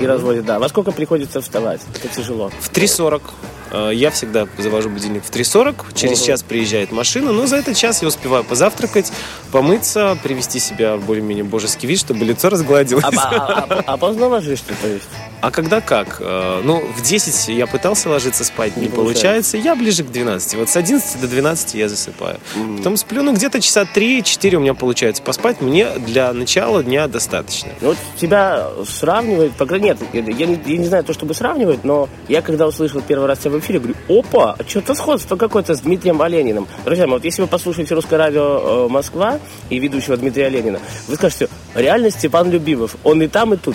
и 0.00 0.06
разводит, 0.06 0.44
да. 0.44 0.58
Во 0.58 0.68
сколько 0.68 0.92
приходится 0.92 1.40
вставать? 1.40 1.80
Это 1.94 2.08
тяжело. 2.14 2.50
В 2.60 2.70
3.40. 2.70 3.22
Э, 3.72 3.90
Я 3.92 4.10
всегда 4.10 4.46
завожу 4.58 4.90
будильник 4.90 5.24
в 5.24 5.30
3.40. 5.30 5.94
Через 5.94 6.22
час 6.22 6.42
приезжает 6.42 6.92
машина. 6.92 7.32
Но 7.32 7.46
за 7.46 7.56
этот 7.56 7.76
час 7.76 8.02
я 8.02 8.08
успеваю 8.08 8.44
позавтракать, 8.44 9.12
помыться, 9.52 10.16
привести 10.22 10.58
себя 10.58 10.96
в 10.96 11.04
более-менее 11.04 11.44
божеский 11.44 11.88
вид, 11.88 11.98
чтобы 11.98 12.24
лицо 12.24 12.48
разгладилось. 12.50 13.04
А, 13.04 13.08
а- 13.10 13.66
а- 13.68 13.82
а 13.86 13.96
поздно 13.96 14.28
ложишься, 14.28 14.72
то 14.80 14.88
есть? 14.88 15.08
А 15.40 15.50
когда 15.50 15.80
как? 15.80 16.18
Э, 16.20 16.60
Ну, 16.64 16.82
в 16.96 17.02
10 17.02 17.48
я 17.48 17.66
пытался 17.66 18.08
ложиться 18.10 18.44
спать, 18.44 18.76
не, 18.76 18.84
Не 18.84 18.88
получается. 18.88 19.56
Я 19.56 19.74
ближе 19.74 20.04
к 20.04 20.10
12. 20.10 20.54
Вот 20.56 20.68
с 20.68 20.76
11 20.76 21.20
до 21.20 21.26
12 21.28 21.74
я 21.74 21.88
засыпаю. 21.88 22.38
Потом 22.76 22.96
сплю, 22.96 23.22
ну, 23.22 23.32
где-то 23.32 23.60
часа 23.60 23.84
3-4 23.84 24.56
у 24.56 24.60
меня 24.60 24.74
получается 24.74 25.22
поспать. 25.22 25.60
Мне 25.60 25.88
для 25.98 26.32
начала 26.32 26.82
дня 26.82 27.08
достаточно. 27.08 27.70
Ну, 27.80 27.88
вот 27.88 27.96
тебя 28.20 28.68
сравнивают, 28.86 29.52
по 29.54 29.66
крайней 29.66 29.86
мере, 29.90 29.98
нет, 30.12 30.28
я 30.38 30.46
не, 30.46 30.60
я 30.66 30.78
не 30.78 30.84
знаю 30.86 31.04
то, 31.04 31.12
чтобы 31.14 31.34
сравнивать, 31.34 31.84
но 31.84 32.08
я 32.28 32.42
когда 32.42 32.66
услышал 32.66 33.00
первый 33.00 33.26
раз 33.26 33.38
тебя 33.38 33.59
в 33.60 33.64
эфире, 33.64 33.78
говорю, 33.78 33.94
опа, 34.08 34.56
а 34.58 34.68
что-то 34.68 34.94
сходство 34.94 35.36
какое-то 35.36 35.74
с 35.74 35.80
Дмитрием 35.80 36.20
Олениным. 36.22 36.66
Друзья 36.84 37.06
мои, 37.06 37.14
вот 37.14 37.24
если 37.24 37.42
вы 37.42 37.48
послушаете 37.48 37.94
русское 37.94 38.16
радио 38.16 38.86
э, 38.86 38.88
Москва 38.88 39.38
и 39.68 39.78
ведущего 39.78 40.16
Дмитрия 40.16 40.46
Оленина, 40.46 40.80
вы 41.08 41.14
скажете, 41.16 41.48
реально 41.74 42.10
Степан 42.10 42.50
Любимов, 42.50 42.96
он 43.04 43.22
и 43.22 43.28
там, 43.28 43.54
и 43.54 43.56
тут. 43.56 43.74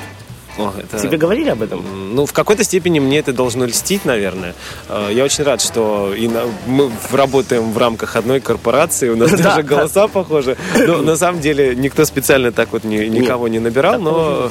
О, 0.57 0.71
это- 0.79 1.01
Тебе 1.01 1.17
говорили 1.17 1.49
об 1.49 1.61
этом? 1.61 1.83
Ну, 2.15 2.25
в 2.25 2.31
какой-то 2.31 2.63
степени 2.63 2.99
мне 2.99 3.19
это 3.19 3.33
должно 3.33 3.65
льстить, 3.65 4.05
наверное. 4.05 4.53
Э, 4.87 5.09
Я 5.11 5.25
очень 5.25 5.43
рад, 5.43 5.61
что 5.61 6.13
и 6.15 6.27
на- 6.29 6.45
мы 6.65 6.89
работаем 7.11 7.71
в 7.73 7.77
рамках 7.77 8.15
одной 8.15 8.39
корпорации, 8.39 9.09
у 9.09 9.17
нас 9.17 9.31
Да, 9.31 9.37
даже 9.43 9.63
да. 9.63 9.63
голоса 9.63 10.07
похожи. 10.07 10.55
Но 10.87 10.97
на 11.01 11.17
самом 11.17 11.41
деле 11.41 11.75
никто 11.75 12.05
специально 12.05 12.51
так 12.53 12.69
вот 12.71 12.83
ни- 12.85 13.05
никого 13.07 13.47
не 13.49 13.59
набирал, 13.59 13.99
но... 13.99 14.49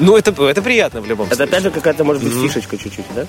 Ну, 0.00 0.16
это, 0.16 0.30
это 0.44 0.62
приятно 0.62 1.00
в 1.00 1.06
любом 1.08 1.26
Это 1.26 1.34
случае. 1.36 1.48
опять 1.50 1.62
же 1.64 1.70
какая-то, 1.72 2.04
может 2.04 2.22
быть, 2.22 2.32
фишечка 2.32 2.76
чуть-чуть, 2.76 3.04
да? 3.16 3.26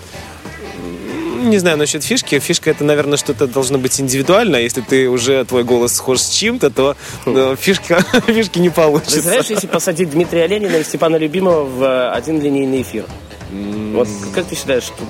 Не 1.39 1.57
знаю 1.57 1.77
насчет 1.77 2.03
фишки. 2.03 2.39
Фишка 2.39 2.71
это, 2.71 2.83
наверное, 2.83 3.17
что-то 3.17 3.47
должно 3.47 3.77
быть 3.77 3.99
индивидуально. 3.99 4.57
Если 4.57 4.81
ты 4.81 5.09
уже 5.09 5.43
твой 5.45 5.63
голос 5.63 5.93
схож 5.95 6.19
с 6.19 6.29
чем-то, 6.29 6.69
то 6.69 6.95
э, 7.25 7.55
фишка, 7.59 8.03
фишки 8.27 8.59
не 8.59 8.69
получится. 8.69 9.13
Представляешь, 9.13 9.49
если 9.49 9.67
посадить 9.67 10.09
Дмитрия 10.11 10.43
Оленина 10.43 10.75
и 10.75 10.83
Степана 10.83 11.15
Любимого 11.15 11.63
в 11.63 11.83
э, 11.83 12.09
один 12.11 12.41
линейный 12.41 12.81
эфир? 12.81 13.05
Вот 13.51 14.07
как 14.33 14.45
ты 14.45 14.55
считаешь, 14.55 14.83
что... 14.83 15.03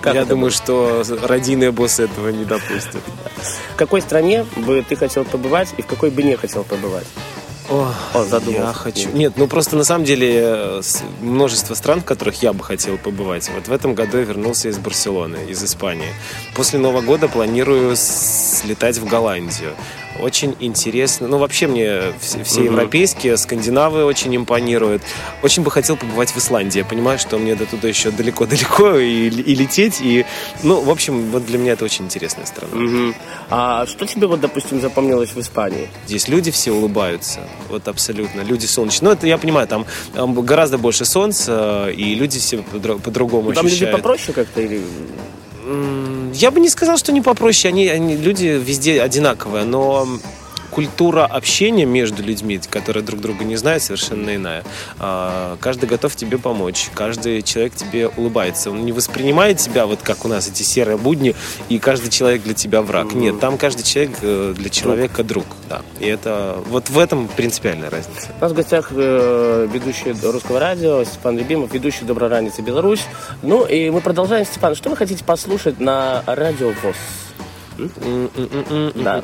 как 0.00 0.14
Я 0.14 0.24
думаю, 0.24 0.50
что 0.50 1.04
родийные 1.22 1.70
боссы 1.70 2.04
этого 2.04 2.30
не 2.30 2.44
допустят. 2.44 3.02
В 3.74 3.76
какой 3.76 4.00
стране 4.00 4.46
бы 4.56 4.84
ты 4.88 4.96
хотел 4.96 5.24
побывать 5.24 5.68
и 5.76 5.82
в 5.82 5.86
какой 5.86 6.10
бы 6.10 6.22
не 6.22 6.36
хотел 6.36 6.64
побывать? 6.64 7.06
О, 7.68 7.92
О, 8.14 8.24
задумался. 8.24 8.66
Я 8.66 8.72
хочу. 8.72 9.10
Нет, 9.10 9.34
ну 9.36 9.48
просто 9.48 9.76
на 9.76 9.84
самом 9.84 10.04
деле 10.04 10.40
э, 10.42 10.82
множество 11.20 11.74
стран, 11.74 12.00
в 12.00 12.04
которых 12.04 12.42
я 12.42 12.52
бы 12.52 12.62
хотел 12.62 12.96
побывать. 12.96 13.50
Вот 13.54 13.68
в 13.68 13.72
этом 13.72 13.94
году 13.94 14.18
я 14.18 14.24
вернулся 14.24 14.68
из 14.68 14.78
Барселоны, 14.78 15.38
из 15.48 15.62
Испании. 15.64 16.14
После 16.54 16.78
Нового 16.78 17.00
года 17.00 17.28
планирую 17.28 17.96
слетать 17.96 18.98
в 18.98 19.06
Голландию. 19.06 19.74
Очень 20.20 20.56
интересно. 20.60 21.28
Ну, 21.28 21.38
вообще 21.38 21.66
мне 21.66 22.00
все, 22.20 22.42
все 22.44 22.60
Мгм. 22.60 22.72
европейские, 22.72 23.36
скандинавы 23.36 24.04
очень 24.04 24.34
импонируют. 24.34 25.02
Очень 25.42 25.62
бы 25.62 25.70
хотел 25.70 25.96
побывать 25.96 26.30
в 26.30 26.38
Исландии. 26.38 26.78
Я 26.78 26.84
понимаю, 26.84 27.18
что 27.18 27.38
мне 27.38 27.54
до 27.54 27.66
туда 27.66 27.88
еще 27.88 28.10
далеко-далеко 28.10 28.96
и, 28.96 29.28
и 29.28 29.54
лететь. 29.54 30.00
И, 30.00 30.24
ну, 30.62 30.80
в 30.80 30.90
общем, 30.90 31.30
вот 31.30 31.44
для 31.46 31.58
меня 31.58 31.72
это 31.72 31.84
очень 31.84 32.04
интересная 32.06 32.46
страна. 32.46 32.74
Мгм. 32.74 33.14
А 33.50 33.86
что 33.86 34.06
тебе, 34.06 34.26
вот, 34.26 34.40
допустим, 34.40 34.80
запомнилось 34.80 35.30
в 35.30 35.40
Испании? 35.40 35.88
Здесь 36.06 36.28
люди 36.28 36.50
все 36.50 36.72
улыбаются. 36.72 37.40
Вот 37.68 37.86
абсолютно. 37.88 38.40
Люди 38.42 38.66
солнечные. 38.66 39.08
Ну, 39.08 39.14
это 39.14 39.26
я 39.26 39.38
понимаю, 39.38 39.68
там, 39.68 39.86
гораздо 40.42 40.78
больше 40.78 41.04
солнца, 41.04 41.88
и 41.90 42.14
люди 42.14 42.38
все 42.38 42.58
по-другому 42.58 43.48
Ну, 43.50 43.54
Там 43.54 43.64
люди 43.66 43.74
ощущают. 43.74 43.96
попроще 43.96 44.32
как-то 44.32 44.60
или... 44.62 44.80
Я 46.34 46.50
бы 46.50 46.60
не 46.60 46.68
сказал, 46.68 46.98
что 46.98 47.12
не 47.12 47.20
попроще. 47.22 47.72
Они, 47.72 47.88
они, 47.88 48.16
люди 48.16 48.46
везде 48.46 49.00
одинаковые, 49.02 49.64
но 49.64 50.06
культура 50.76 51.24
общения 51.24 51.86
между 51.86 52.22
людьми, 52.22 52.60
которые 52.68 53.02
друг 53.02 53.22
друга 53.22 53.44
не 53.44 53.56
знают, 53.56 53.82
совершенно 53.82 54.36
иная. 54.36 54.62
А, 54.98 55.56
Каждый 55.58 55.88
готов 55.88 56.14
тебе 56.14 56.36
помочь, 56.36 56.90
каждый 56.92 57.40
человек 57.40 57.74
тебе 57.74 58.08
улыбается. 58.08 58.70
Он 58.70 58.84
не 58.84 58.92
воспринимает 58.92 59.56
тебя 59.56 59.86
вот 59.86 60.00
как 60.02 60.26
у 60.26 60.28
нас 60.28 60.48
эти 60.48 60.62
серые 60.62 60.98
будни, 60.98 61.34
и 61.70 61.78
каждый 61.78 62.10
человек 62.10 62.42
для 62.42 62.52
тебя 62.52 62.82
враг. 62.82 63.14
Нет, 63.14 63.40
там 63.40 63.56
каждый 63.56 63.84
человек 63.84 64.18
э, 64.20 64.52
для 64.54 64.68
человека 64.68 65.24
друг. 65.24 65.46
Да. 65.70 65.80
И 65.98 66.04
это 66.04 66.58
вот 66.68 66.90
в 66.90 66.98
этом 66.98 67.26
принципиальная 67.28 67.88
разница. 67.88 68.28
У 68.38 68.42
нас 68.42 68.52
в 68.52 68.54
гостях 68.54 68.88
э, 68.90 69.68
ведущий 69.72 70.14
русского 70.30 70.60
радио 70.60 71.04
Степан 71.04 71.38
Любимов, 71.38 71.72
ведущий 71.72 72.04
«Доброй 72.04 72.28
раницы 72.28 72.60
Беларусь». 72.60 73.04
Ну 73.40 73.64
и 73.64 73.88
мы 73.88 74.02
продолжаем. 74.02 74.44
Степан, 74.44 74.74
что 74.74 74.90
вы 74.90 74.96
хотите 74.98 75.24
послушать 75.24 75.80
на 75.80 76.22
радио 76.26 76.68
ВОЗ? 76.82 76.96
Да. 78.94 79.22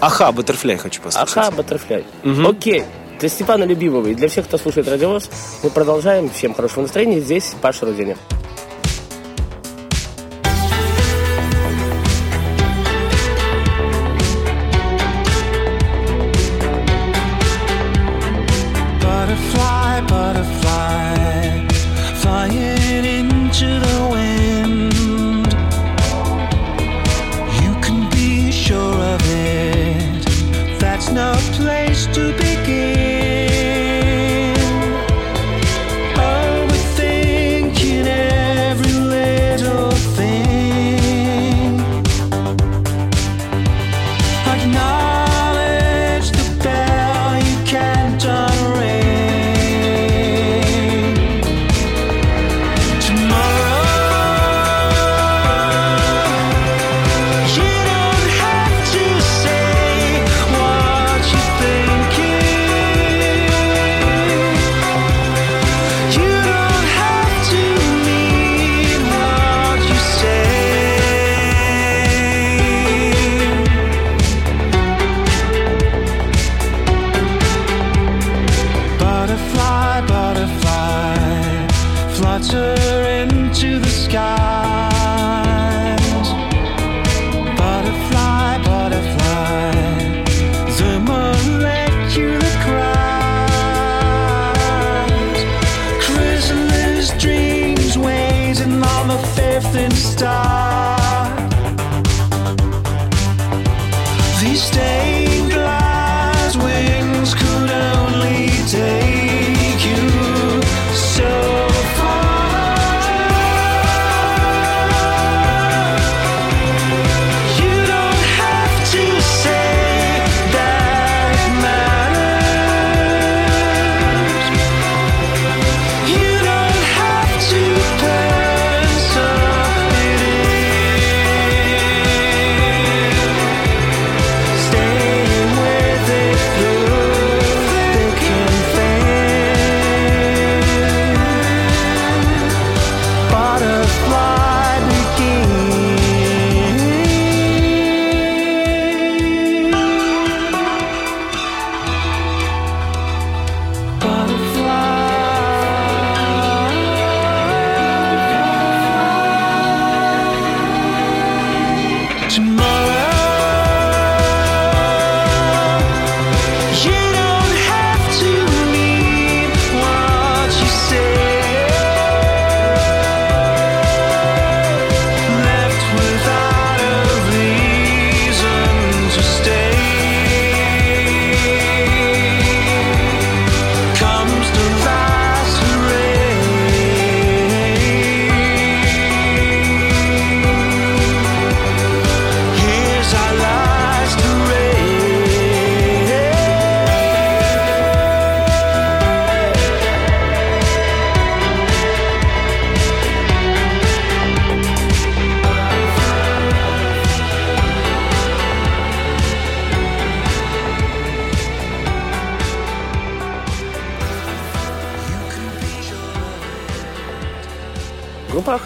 Аха, 0.00 0.32
Баттерфляй 0.32 0.76
хочу 0.76 1.00
послушать. 1.02 1.36
Аха, 1.36 1.50
Баттерфляй. 1.50 2.04
Окей. 2.46 2.84
Для 3.20 3.28
Степана 3.28 3.64
Любимого 3.64 4.06
и 4.06 4.14
для 4.14 4.28
всех, 4.28 4.46
кто 4.46 4.58
слушает 4.58 4.88
радиовоз, 4.88 5.28
мы 5.64 5.70
продолжаем. 5.70 6.30
Всем 6.30 6.54
хорошего 6.54 6.82
настроения. 6.82 7.20
Здесь 7.20 7.54
Паша 7.60 7.84
Руденя. 7.84 8.16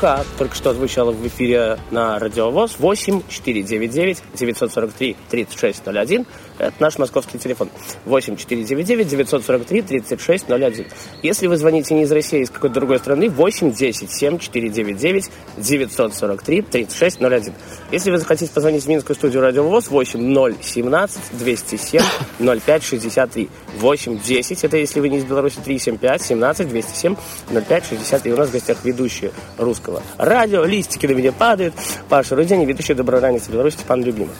АХА 0.02 0.24
только 0.38 0.54
что 0.54 0.74
звучала 0.74 1.12
в 1.12 1.26
эфире 1.26 1.78
на 1.90 2.18
Радиовоз 2.18 2.76
8 2.78 3.22
499 3.28 4.22
943 4.34 5.16
3601. 5.30 6.26
Это 6.62 6.74
наш 6.78 6.96
московский 6.96 7.38
телефон. 7.38 7.70
8 8.04 8.36
499 8.36 9.08
943 9.08 9.82
3601. 9.82 10.86
Если 11.22 11.48
вы 11.48 11.56
звоните 11.56 11.92
не 11.94 12.02
из 12.02 12.12
России, 12.12 12.38
а 12.38 12.42
из 12.42 12.50
какой-то 12.50 12.76
другой 12.76 13.00
страны, 13.00 13.28
8 13.28 13.72
10 13.72 14.08
7 14.08 14.38
499 14.38 15.30
943 15.56 16.62
3601. 16.62 17.52
Если 17.90 18.10
вы 18.12 18.18
захотите 18.18 18.52
позвонить 18.52 18.84
в 18.84 18.88
Минскую 18.88 19.16
студию 19.16 19.42
Радиовоз, 19.42 19.90
8 19.90 20.20
0 20.20 20.54
17 20.62 21.20
207 21.32 22.00
05 22.38 22.84
63. 22.84 23.48
8 23.80 24.20
10, 24.20 24.64
это 24.64 24.76
если 24.76 25.00
вы 25.00 25.08
не 25.08 25.18
из 25.18 25.24
Беларуси, 25.24 25.58
3 25.64 25.78
7 25.80 25.96
5 25.98 26.22
17 26.22 26.68
207 26.68 27.16
05 27.50 27.86
63. 27.86 28.32
У 28.32 28.36
нас 28.36 28.48
в 28.50 28.52
гостях 28.52 28.78
ведущие 28.84 29.32
русского 29.58 30.00
радио. 30.16 30.64
Листики 30.64 31.06
на 31.06 31.12
меня 31.12 31.32
падают. 31.32 31.74
Паша 32.08 32.36
Рудень, 32.36 32.64
ведущий 32.64 32.94
доброранец 32.94 33.48
Беларуси 33.48 33.74
Степан 33.74 34.04
Любимов. 34.04 34.36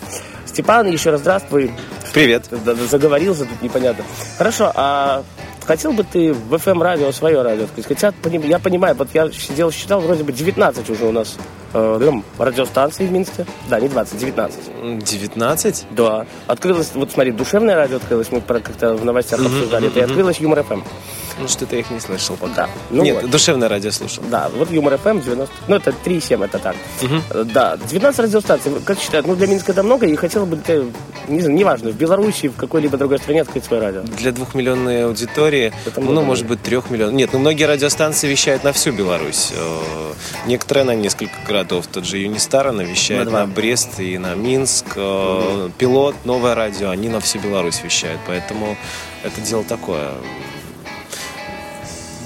Степан, 0.53 0.87
еще 0.87 1.11
раз 1.11 1.21
здравствуй. 1.21 1.73
Привет. 2.13 2.45
Заговорился 2.91 3.47
тут 3.47 3.63
непонятно. 3.63 4.05
Хорошо, 4.37 4.71
а 4.75 5.25
хотел 5.67 5.93
бы 5.93 6.05
ты 6.05 6.35
в 6.35 6.55
FM-радио 6.55 7.11
свое 7.13 7.41
радио 7.41 7.65
открыть? 7.65 7.87
Хотя, 7.87 8.13
я 8.25 8.59
понимаю, 8.59 8.95
вот 8.95 9.09
я 9.15 9.31
сидел, 9.33 9.71
считал, 9.71 10.01
вроде 10.01 10.23
бы 10.23 10.33
19 10.33 10.91
уже 10.91 11.07
у 11.07 11.13
нас 11.13 11.37
э, 11.75 12.01
там, 12.05 12.25
радиостанций 12.39 13.07
в 13.07 13.13
Минске. 13.13 13.47
Да, 13.69 13.81
не 13.81 13.89
20, 13.89 14.19
19. 14.19 14.61
19? 15.05 15.87
Да. 15.91 16.27
Открылось, 16.47 16.91
вот 16.95 17.11
смотри, 17.13 17.33
душевное 17.33 17.75
радио 17.77 17.97
открылось, 17.97 18.31
мы 18.31 18.41
как-то 18.41 18.95
в 18.95 19.05
новостях 19.05 19.41
обсуждали 19.41 19.89
это, 19.89 20.01
и 20.01 20.03
открылось 20.03 20.39
Юмор 20.39 20.63
ФМ. 20.63 20.81
Ну, 21.41 21.49
что-то 21.49 21.75
я 21.77 21.81
их 21.81 21.91
не 21.91 21.99
слышал 21.99 22.37
пока. 22.37 22.55
Да. 22.55 22.69
Ну 22.91 23.03
Нет, 23.03 23.23
вот. 23.23 23.31
душевное 23.31 23.69
радио 23.69 23.91
слушал. 23.91 24.23
Да, 24.31 24.51
вот 24.55 24.71
Юмор 24.71 24.99
ФМ 24.99 25.21
90... 25.21 25.55
Ну, 25.67 25.77
это 25.77 25.91
3,7, 26.05 26.45
это 26.45 26.59
так. 26.59 26.77
Э, 27.31 27.45
Да, 27.45 27.79
19 27.79 28.21
радиостанций. 28.21 28.73
Как 28.85 28.99
считают, 28.99 29.27
ну, 29.27 29.35
для 29.35 29.47
Минска 29.47 29.73
это 29.73 29.83
много, 29.83 30.07
и 30.07 30.15
хотел 30.15 30.45
бы, 30.47 30.59
не 31.29 31.41
знаю, 31.41 31.57
неважно, 31.57 31.91
в 31.91 31.97
Беларуси, 31.97 32.49
в 32.49 32.57
какой-либо 32.57 32.99
другой 32.99 33.19
стране 33.19 33.43
открыть 33.43 33.65
свое 33.65 33.83
радио. 33.83 34.03
Для 34.03 34.33
двухмиллионной 34.33 35.05
аудитории, 35.07 35.73
Это 35.87 36.01
ну, 36.01 36.11
много. 36.13 36.27
может 36.27 36.47
быть, 36.47 36.63
трех 36.63 36.91
миллионов. 36.91 37.15
Нет, 37.15 37.31
ну, 37.33 37.39
многие 37.39 37.65
радиостанции 37.65 38.29
вещают 38.29 38.63
на 38.63 38.73
всю 38.75 38.93
Беларусь. 38.93 39.53
Э, 39.57 40.13
Некоторые 40.47 40.85
на 40.85 40.95
несколько 40.95 41.33
городов. 41.47 41.62
Тот 41.65 42.05
же 42.05 42.19
Юнистар, 42.19 42.69
она 42.69 42.83
вещает 42.85 43.31
На 43.31 43.47
Брест 43.47 44.01
и 44.01 44.19
на 44.19 44.35
Минск. 44.35 44.87
Э, 44.97 45.71
Пилот, 45.79 46.15
Новое 46.25 46.55
радио, 46.55 46.91
они 46.91 47.09
на 47.09 47.21
всю 47.21 47.39
Беларусь 47.39 47.83
вещают. 47.83 48.21
Поэтому 48.27 48.77
это 49.23 49.41
дело 49.41 49.65
такое. 49.65 50.11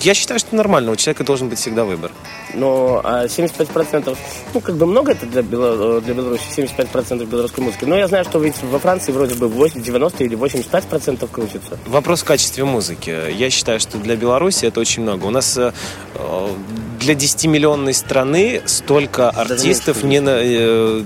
Я 0.03 0.15
считаю, 0.15 0.39
что 0.39 0.55
нормально. 0.55 0.93
У 0.93 0.97
человека 0.97 1.25
должен 1.25 1.49
быть 1.49 1.59
всегда 1.59 1.85
выбор. 1.85 2.13
Но 2.55 3.01
а 3.03 3.27
75%, 3.27 4.17
ну, 4.55 4.61
как 4.61 4.77
бы 4.77 4.87
много 4.87 5.13
это 5.13 5.27
для, 5.27 5.43
Бело- 5.43 6.01
для 6.01 6.15
Беларуси, 6.15 6.43
75% 6.57 7.25
белорусской 7.27 7.65
музыки. 7.65 7.85
Но 7.87 7.97
я 7.97 8.07
знаю, 8.07 8.25
что 8.25 8.39
ведь 8.39 8.63
во 8.63 8.79
Франции 8.79 9.11
вроде 9.11 9.35
бы 9.35 9.49
80, 9.49 9.83
90 9.83 10.25
или 10.25 10.37
85% 10.37 11.29
крутится. 11.29 11.79
Вопрос 11.87 12.23
в 12.23 12.25
качестве 12.25 12.65
музыки. 12.65 13.33
Я 13.33 13.51
считаю, 13.51 13.81
что 13.81 13.99
для 13.99 14.17
Беларуси 14.17 14.67
это 14.67 14.79
очень 14.81 15.03
много. 15.03 15.25
У 15.25 15.31
нас 15.31 15.57
э, 15.57 15.73
для 17.07 17.15
10-миллионной 17.15 17.95
страны 17.95 18.63
столько 18.67 19.31
артистов 19.31 20.03
не 20.03 20.19
на- 20.19 20.41
э, 20.43 21.03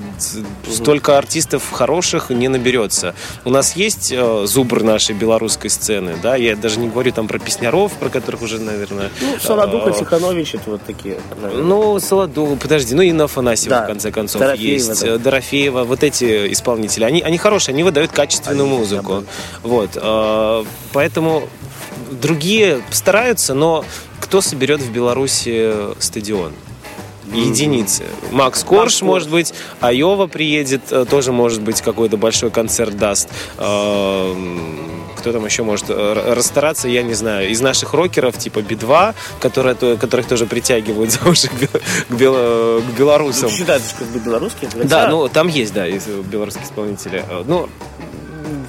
столько 0.71 1.19
артистов 1.19 1.71
хороших 1.71 2.30
не 2.30 2.49
наберется. 2.49 3.14
У 3.45 3.50
нас 3.50 3.76
есть 3.76 4.11
э, 4.11 4.47
зубр 4.47 4.83
нашей 4.83 5.14
белорусской 5.14 5.69
сцены, 5.69 6.16
да, 6.23 6.37
я 6.37 6.57
даже 6.57 6.78
не 6.80 6.88
говорю 6.88 7.12
там 7.12 7.28
про 7.28 7.38
песняров, 7.38 7.92
про 7.92 8.09
которых 8.09 8.40
уже, 8.40 8.59
наверное... 8.59 9.11
Ну, 9.21 9.37
Солодуха, 9.38 9.90
э, 9.90 9.99
Тиханович, 9.99 10.54
это 10.54 10.71
вот 10.71 10.83
такие. 10.87 11.19
наверное. 11.38 11.64
ну, 11.64 12.00
Солоду, 12.00 12.57
подожди, 12.59 12.95
ну 12.95 13.02
и 13.02 13.12
на 13.12 13.25
Афанасьева, 13.25 13.76
Да. 13.76 13.85
в 13.85 13.87
конце 13.88 14.11
концов, 14.11 14.40
Дорофеева, 14.40 14.73
есть. 14.73 15.02
да. 15.02 15.07
э, 15.09 15.19
Дорофеева, 15.19 15.85
вот 15.85 16.02
эти 16.02 16.50
исполнители, 16.50 17.04
они, 17.04 17.21
они 17.21 17.37
хорошие, 17.37 17.75
они 17.75 17.83
выдают 17.83 18.11
качественную 18.11 18.66
Они 18.66 18.78
музыку. 18.78 19.25
Вот, 19.62 19.90
э, 19.97 20.64
поэтому 20.95 21.47
другие 22.11 22.80
стараются, 22.90 23.52
но 23.52 23.85
кто 24.30 24.40
соберет 24.40 24.80
в 24.80 24.92
Беларуси 24.92 25.72
стадион? 25.99 26.52
Единицы. 27.32 28.04
Макс 28.30 28.62
Корж, 28.62 28.78
Корж. 28.99 29.02
может 29.02 29.28
быть, 29.28 29.52
Айова 29.80 30.28
приедет, 30.28 30.82
э, 30.92 31.04
тоже, 31.04 31.32
может 31.32 31.60
быть, 31.62 31.80
какой-то 31.82 32.16
большой 32.16 32.50
концерт 32.52 32.96
даст. 32.96 33.28
Э, 33.58 34.34
Кто 35.16 35.32
там 35.32 35.44
еще 35.44 35.64
может 35.64 35.87
э, 35.88 36.32
расстараться, 36.34 36.87
я 36.88 37.02
не 37.02 37.14
знаю. 37.14 37.50
Из 37.50 37.60
наших 37.60 37.92
рокеров, 37.92 38.38
типа 38.38 38.62
Би-2, 38.62 39.14
которые, 39.40 39.75
то- 39.75 39.96
которых 39.96 40.26
тоже 40.28 40.46
притягивают 40.46 41.10
за 41.12 41.28
уши 41.28 41.49
к, 41.49 41.52
бел- 41.54 41.82
к 42.08 42.12
бел- 42.12 42.82
к 42.82 42.99
белорусам. 42.99 43.50
Ну, 43.50 43.56
считают, 43.56 43.82
что 43.82 43.96
как 43.99 44.08
бы 44.08 44.20
белорусские. 44.20 44.70
Да, 44.84 45.08
ну 45.08 45.28
там 45.28 45.49
есть, 45.49 45.72
да, 45.75 45.88
исполнителей. 45.90 47.22
Э, 47.28 47.42
Ну, 47.46 47.68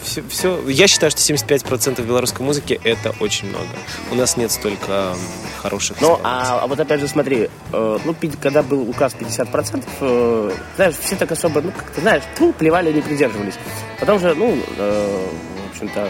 все, 0.04 0.24
все, 0.30 0.70
я 0.70 0.88
считаю, 0.88 1.12
что 1.12 1.20
75% 1.22 2.06
белорусской 2.06 2.46
музыки 2.46 2.80
это 2.84 3.14
очень 3.20 3.50
много. 3.50 3.68
У 4.12 4.16
нас 4.16 4.38
нет 4.38 4.52
столько 4.52 5.16
хороших 5.62 6.02
Ну, 6.02 6.20
а, 6.24 6.62
а 6.64 6.68
вот 6.68 6.80
опять 6.80 7.00
же, 7.00 7.08
смотри, 7.08 7.50
э, 7.74 7.98
ну, 8.04 8.16
когда 8.42 8.64
был 8.64 8.90
указ 8.90 9.14
50%, 9.14 9.86
э, 10.00 10.52
знаешь, 10.76 10.96
все 10.96 11.16
так 11.16 11.32
особо, 11.32 11.62
ну, 11.62 11.72
как-то, 11.72 12.02
знаешь, 12.02 12.24
тьфу, 12.36 12.54
плевали, 12.54 12.92
не 12.92 13.02
придерживались. 13.02 13.56
Потом 14.00 14.20
же, 14.20 14.34
ну, 14.36 14.58
э, 14.78 15.28
в 15.68 15.72
общем-то, 15.72 16.10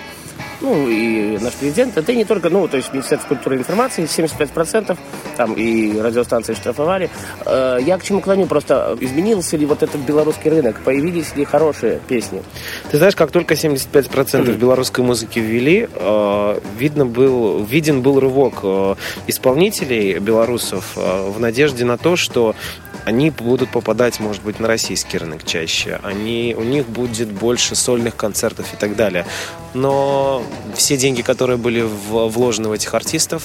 ну, 0.62 0.88
и 0.88 1.38
наш 1.39 1.53
президент, 1.53 1.98
это 1.98 2.12
и 2.12 2.15
не 2.15 2.25
только, 2.25 2.50
ну, 2.50 2.68
то 2.68 2.77
есть 2.77 2.94
Министерство 2.94 3.27
культуры 3.30 3.56
и 3.56 3.60
информации, 3.60 4.03
75%, 4.03 4.98
там 5.38 5.53
и 5.53 6.00
радиостанции 6.00 6.53
штрафовали. 6.53 7.10
Э, 7.46 7.80
я 7.82 7.98
к 7.98 8.03
чему 8.03 8.22
клоню, 8.22 8.46
просто 8.46 8.98
изменился 9.00 9.58
ли 9.58 9.65
вот 9.65 9.84
этот 9.84 10.01
белорусский 10.01 10.50
рынок, 10.50 10.80
появились 10.84 11.36
ли 11.36 11.46
хорошие 11.46 12.00
песни? 12.08 12.44
Ты 12.91 12.98
знаешь, 12.98 13.15
как 13.15 13.32
только 13.32 13.56
75% 13.56 14.56
белорусской 14.56 15.03
музыки 15.03 15.39
ввели, 15.39 15.88
э, 15.94 16.60
видно 16.77 17.06
был, 17.06 17.63
виден 17.63 18.01
был 18.01 18.20
рывок 18.20 18.60
э, 18.63 18.96
исполнителей 19.27 20.20
белорусов 20.20 20.96
в 20.96 21.39
надежде 21.39 21.86
на 21.86 21.98
то, 21.98 22.15
что 22.15 22.56
они 23.05 23.29
будут 23.29 23.70
попадать, 23.72 24.20
может 24.20 24.43
быть, 24.43 24.60
на 24.60 24.67
российский 24.67 25.17
рынок 25.17 25.46
чаще. 25.46 26.00
Они, 26.03 26.55
у 26.58 26.63
них 26.63 26.88
будет 26.88 27.29
больше 27.29 27.75
сольных 27.75 28.15
концертов 28.15 28.74
и 28.74 28.77
так 28.77 28.96
далее. 28.96 29.25
Но 29.74 30.43
все 30.75 30.98
деньги, 30.98 31.22
которые 31.22 31.58
были 31.58 31.81
вложены 31.81 32.70
в 32.70 32.72
этих 32.72 32.93
артистов, 32.93 33.43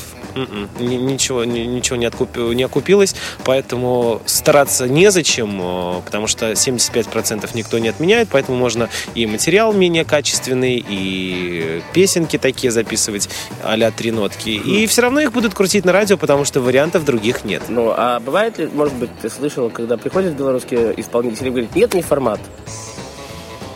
ничего, 0.81 1.45
ни- 1.45 1.61
ничего 1.61 1.97
не, 1.97 2.07
откупи- 2.07 2.55
не 2.55 2.62
окупилось. 2.62 3.14
Поэтому 3.45 4.21
стараться 4.26 4.88
незачем, 4.88 5.59
э, 5.61 6.00
потому 6.05 6.26
что 6.26 6.52
75% 6.52 7.49
никто 7.55 7.78
не 7.78 7.88
отменяет, 7.88 8.28
поэтому 8.31 8.59
можно 8.59 8.88
и 9.14 9.26
материал 9.26 9.73
менее 9.73 10.05
качественный, 10.05 10.85
и 10.88 11.83
песенки 11.92 12.38
такие 12.38 12.70
записывать 12.70 13.29
а-ля 13.62 13.90
три 13.90 14.11
нотки. 14.11 14.51
И 14.51 14.87
все 14.87 15.03
равно 15.03 15.20
их 15.20 15.33
будут 15.33 15.55
крутить 15.55 15.85
на 15.85 15.92
радио, 15.92 16.16
потому 16.16 16.44
что 16.44 16.61
вариантов 16.61 17.05
других 17.05 17.44
нет. 17.44 17.62
Ну, 17.68 17.92
а 17.96 18.20
бывает 18.20 18.59
ли, 18.59 18.66
может 18.66 18.94
быть, 18.94 19.11
ты 19.20 19.31
слышал, 19.31 19.70
когда 19.70 19.96
приходят 19.96 20.35
белорусские 20.35 20.99
исполнители 21.01 21.49
и 21.49 21.51
говорят, 21.51 21.75
нет, 21.75 21.94
не 21.94 22.03
формат. 22.03 22.40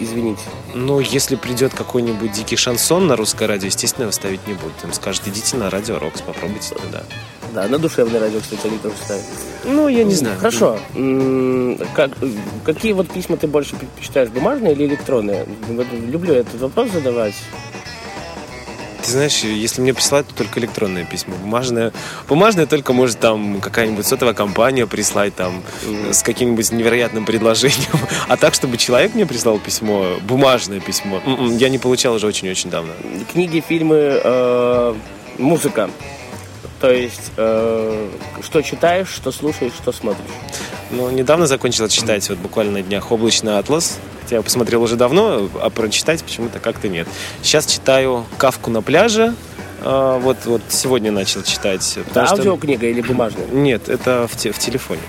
Извините. 0.00 0.42
Ну, 0.74 0.98
если 0.98 1.36
придет 1.36 1.74
какой-нибудь 1.74 2.32
дикий 2.32 2.56
шансон 2.56 3.06
на 3.06 3.16
русское 3.16 3.46
радио, 3.46 3.66
естественно, 3.66 4.04
его 4.04 4.12
ставить 4.12 4.46
не 4.46 4.54
будут. 4.54 4.82
Им 4.82 4.92
скажут, 4.92 5.22
идите 5.26 5.56
на 5.56 5.68
радио 5.68 5.98
Рокс, 5.98 6.22
попробуйте 6.22 6.74
туда. 6.74 7.02
Да, 7.52 7.68
на 7.68 7.78
душевное 7.78 8.20
радио, 8.20 8.40
кстати, 8.40 8.66
они 8.66 8.78
тоже 8.78 8.94
ставят. 9.04 9.24
Ну, 9.64 9.88
я 9.88 10.04
не 10.04 10.14
знаю. 10.14 10.38
Хорошо. 10.38 10.78
Как, 11.94 12.12
какие 12.64 12.92
вот 12.92 13.08
письма 13.08 13.36
ты 13.36 13.46
больше 13.46 13.76
предпочитаешь, 13.76 14.30
бумажные 14.30 14.72
или 14.72 14.86
электронные? 14.86 15.46
Люблю 15.68 16.34
этот 16.34 16.60
вопрос 16.60 16.90
задавать. 16.90 17.34
Ты 19.10 19.14
знаешь, 19.14 19.40
если 19.42 19.80
мне 19.80 19.92
присылают, 19.92 20.28
то 20.28 20.34
только 20.36 20.60
электронное 20.60 21.04
письмо. 21.04 21.34
Бумажное, 21.34 21.92
бумажное 22.28 22.66
только 22.66 22.92
может 22.92 23.18
там 23.18 23.60
какая-нибудь 23.60 24.06
сотовая 24.06 24.34
компания 24.34 24.86
прислать 24.86 25.34
там 25.34 25.64
с 26.12 26.22
каким-нибудь 26.22 26.70
невероятным 26.70 27.24
предложением. 27.24 27.90
А 28.28 28.36
так, 28.36 28.54
чтобы 28.54 28.76
человек 28.76 29.16
мне 29.16 29.26
прислал 29.26 29.58
письмо, 29.58 30.18
бумажное 30.22 30.78
письмо, 30.78 31.20
м-м, 31.26 31.56
я 31.56 31.68
не 31.68 31.78
получал 31.78 32.14
уже 32.14 32.28
очень-очень 32.28 32.70
давно. 32.70 32.92
Книги, 33.32 33.64
фильмы, 33.66 34.20
э, 34.22 34.94
музыка. 35.38 35.90
То 36.80 36.90
есть, 36.90 37.32
э, 37.36 38.08
что 38.42 38.62
читаешь, 38.62 39.08
что 39.08 39.30
слушаешь, 39.32 39.72
что 39.74 39.92
смотришь. 39.92 40.30
Ну, 40.90 41.10
недавно 41.10 41.46
закончил 41.46 41.88
читать, 41.88 42.28
вот 42.30 42.38
буквально 42.38 42.72
на 42.72 42.82
днях, 42.82 43.12
«Облачный 43.12 43.58
атлас». 43.58 43.98
Хотя 44.22 44.36
я 44.36 44.42
посмотрел 44.42 44.82
уже 44.82 44.96
давно, 44.96 45.48
а 45.60 45.70
прочитать 45.70 46.24
почему-то 46.24 46.58
как-то 46.58 46.88
нет. 46.88 47.06
Сейчас 47.42 47.66
читаю 47.66 48.24
«Кавку 48.38 48.70
на 48.70 48.82
пляже». 48.82 49.34
А, 49.82 50.18
Вот, 50.18 50.36
вот 50.44 50.62
сегодня 50.68 51.10
начал 51.10 51.42
читать. 51.42 51.96
Это 51.96 52.26
что- 52.26 52.36
аудиокнига 52.36 52.86
или 52.86 53.00
бумажная? 53.00 53.46
Нет, 53.46 53.88
это 53.88 54.26
в, 54.30 54.36
те- 54.36 54.52
в 54.52 54.58
телефоне. 54.58 55.00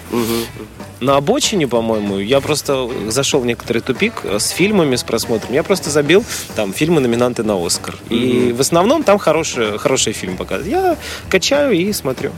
На 1.00 1.18
обочине, 1.18 1.68
по-моему, 1.68 2.20
я 2.20 2.42
просто 2.42 2.88
зашел 3.10 3.40
в 3.42 3.46
некоторый 3.46 3.80
тупик 3.80 4.24
с 4.24 4.50
фильмами, 4.50 4.96
с 4.96 5.04
просмотром. 5.04 5.52
Я 5.52 5.64
просто 5.64 5.90
забил 5.90 6.24
там 6.56 6.74
фильмы 6.74 7.02
номинанты 7.02 7.42
на 7.44 7.56
Оскар. 7.66 7.98
И 8.10 8.54
в 8.56 8.62
основном 8.62 9.04
там 9.04 9.18
хорошие, 9.18 9.80
хорошие 9.80 10.14
фильмы 10.14 10.38
показывают. 10.38 10.72
Я 10.72 10.98
качаю 11.30 11.72
и 11.74 11.92
смотрю. 11.92 12.32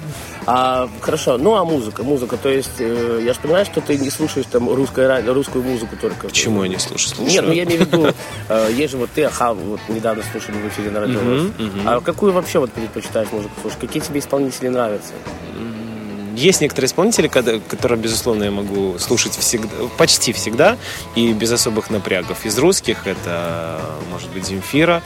А, 0.45 0.89
хорошо, 1.01 1.37
ну 1.37 1.55
а 1.55 1.63
музыка, 1.63 2.03
музыка, 2.03 2.37
то 2.37 2.49
есть, 2.49 2.79
э, 2.79 3.21
я 3.23 3.33
же 3.33 3.39
понимаю, 3.39 3.65
что 3.65 3.81
ты 3.81 3.97
не 3.97 4.09
слушаешь 4.09 4.45
там 4.51 4.69
русское 4.69 5.21
русскую 5.31 5.63
музыку 5.63 5.95
только. 5.99 6.27
Почему 6.27 6.63
я 6.63 6.69
не 6.69 6.79
слушаю? 6.79 7.15
Слушаю. 7.15 7.31
Нет, 7.31 7.45
ну 7.45 7.51
я 7.53 7.63
имею 7.63 7.79
в 7.79 7.85
виду, 7.85 8.07
э, 8.49 8.69
есть 8.73 8.91
же 8.91 8.97
вот 8.97 9.09
ты, 9.15 9.23
Аха, 9.23 9.53
вот 9.53 9.79
недавно 9.87 10.23
слушали 10.31 10.57
в 10.57 10.67
эфире 10.67 10.91
на 10.91 10.99
радио. 11.01 11.21
Мгм, 11.21 11.53
мгм. 11.57 11.87
А 11.87 12.01
какую 12.01 12.33
вообще 12.33 12.59
вот 12.59 12.71
предпочитаешь 12.71 13.31
музыку 13.31 13.53
слушать? 13.61 13.79
Какие 13.79 14.01
тебе 14.01 14.19
исполнители 14.19 14.67
нравятся? 14.67 15.13
Есть 16.35 16.61
некоторые 16.61 16.87
исполнители, 16.87 17.27
которые, 17.27 17.99
безусловно, 17.99 18.45
я 18.45 18.51
могу 18.51 18.97
слушать 18.97 19.37
всегда, 19.37 19.69
почти 19.97 20.33
всегда 20.33 20.77
и 21.15 21.31
без 21.31 21.51
особых 21.51 21.91
напрягов. 21.91 22.45
Из 22.45 22.57
русских 22.57 23.05
это, 23.05 23.79
может 24.09 24.29
быть, 24.31 24.45
Земфира. 24.47 25.03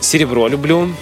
Серебро 0.00 0.48
люблю. 0.48 0.92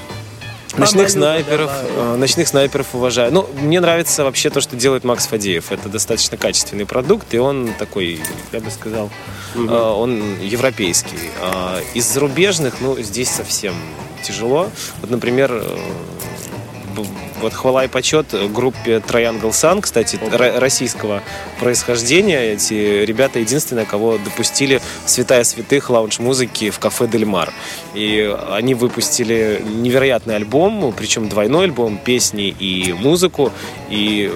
Ночных 0.79 1.11
снайперов, 1.11 1.71
давай. 1.71 2.15
э, 2.15 2.17
ночных 2.17 2.49
снайперов 2.49 2.95
уважаю. 2.95 3.33
Ну, 3.33 3.49
мне 3.61 3.81
нравится 3.81 4.25
вообще 4.25 4.51
то, 4.51 4.61
что 4.61 4.77
делает 4.77 5.05
Макс 5.05 5.27
Фадеев. 5.27 5.73
Это 5.73 5.89
достаточно 5.89 6.37
качественный 6.37 6.87
продукт, 6.87 7.33
и 7.35 7.39
он 7.39 7.71
такой, 7.79 8.21
я 8.53 8.61
бы 8.61 8.71
сказал, 8.71 9.11
э, 9.55 9.59
он 9.61 10.39
европейский. 10.41 11.19
А 11.41 11.81
из 11.95 12.07
зарубежных, 12.07 12.77
ну, 12.81 12.97
здесь 13.01 13.31
совсем 13.31 13.75
тяжело. 14.23 14.71
Вот, 15.01 15.11
например, 15.11 15.51
э, 15.53 15.77
Вот 17.41 17.53
хвала 17.53 17.85
и 17.85 17.89
почет 17.89 18.27
группе 18.53 18.97
Triangle 18.99 19.51
Sun, 19.51 19.81
кстати, 19.81 20.17
ро- 20.17 20.59
российского 20.59 21.23
происхождения. 21.61 22.53
Эти 22.53 23.05
ребята 23.05 23.39
единственные, 23.39 23.87
кого 23.87 24.19
допустили 24.19 24.81
святая 25.07 25.45
святых 25.45 25.91
лаунж-музыки 25.91 26.71
в 26.71 26.79
кафе 26.79 27.07
Дель 27.07 27.25
Мар. 27.25 27.53
И 27.95 28.35
они 28.51 28.75
выпустили 28.75 29.63
невероятный 29.65 30.37
альбом, 30.37 30.93
причем 30.97 31.29
двойной 31.29 31.65
альбом, 31.65 31.99
песни 31.99 32.55
и 32.59 32.93
музыку. 32.93 33.53
И 33.91 34.33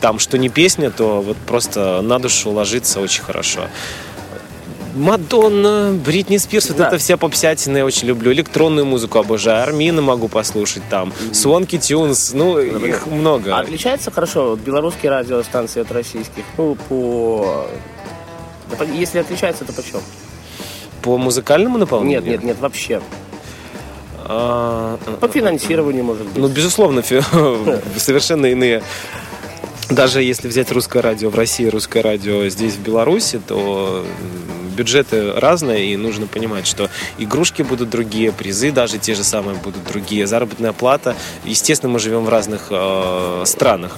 там, 0.00 0.18
что 0.18 0.36
не 0.38 0.48
песня, 0.48 0.90
то 0.90 1.20
вот 1.22 1.36
просто 1.36 2.00
на 2.02 2.18
душу 2.18 2.50
ложится 2.50 3.00
очень 3.00 3.22
хорошо. 3.22 3.68
Мадонна, 4.94 5.92
Бритни 6.04 6.36
Спирс, 6.36 6.68
вот 6.68 6.76
Да. 6.76 6.88
это 6.88 6.98
вся 6.98 7.16
попсятина 7.16 7.78
я 7.78 7.84
очень 7.86 8.08
люблю. 8.08 8.32
Электронную 8.32 8.84
музыку 8.84 9.18
обожаю, 9.18 9.62
Армина 9.62 10.02
могу 10.02 10.28
послушать 10.28 10.82
там, 10.90 11.12
Свонки 11.32 11.78
Тюнс, 11.78 12.32
ну, 12.34 12.58
их 12.58 13.06
много. 13.06 13.56
А 13.56 13.60
отличается 13.60 14.10
хорошо 14.10 14.50
вот 14.50 14.60
белорусские 14.60 15.10
радиостанции 15.12 15.80
от 15.80 15.90
российских? 15.92 16.44
Ну, 16.58 16.76
по... 16.88 17.66
Если 18.94 19.18
отличается, 19.18 19.64
то 19.64 19.72
почем? 19.72 20.00
По 21.02 21.16
музыкальному 21.18 21.78
наполнению? 21.78 22.20
Нет, 22.22 22.30
нет, 22.30 22.42
нет, 22.44 22.56
вообще. 22.60 23.00
А, 24.24 24.98
По 25.20 25.28
финансированию, 25.28 26.04
может 26.04 26.26
быть. 26.26 26.36
Ну, 26.36 26.48
безусловно, 26.48 27.02
фи- 27.02 27.22
совершенно 27.98 28.46
иные. 28.46 28.82
Даже 29.90 30.22
если 30.22 30.48
взять 30.48 30.70
русское 30.72 31.02
радио 31.02 31.28
в 31.28 31.34
России, 31.34 31.66
русское 31.66 32.02
радио 32.02 32.48
здесь, 32.48 32.74
в 32.74 32.80
Беларуси, 32.80 33.40
то 33.46 34.06
бюджеты 34.82 35.32
разные, 35.32 35.92
и 35.92 35.96
нужно 35.96 36.26
понимать, 36.26 36.66
что 36.66 36.90
игрушки 37.18 37.62
будут 37.62 37.88
другие, 37.88 38.32
призы 38.32 38.72
даже 38.72 38.98
те 38.98 39.14
же 39.14 39.22
самые 39.22 39.56
будут 39.56 39.84
другие, 39.84 40.26
заработная 40.26 40.72
плата. 40.72 41.14
Естественно, 41.44 41.92
мы 41.92 42.00
живем 42.00 42.24
в 42.24 42.28
разных 42.28 42.66
э, 42.70 43.42
странах. 43.46 43.96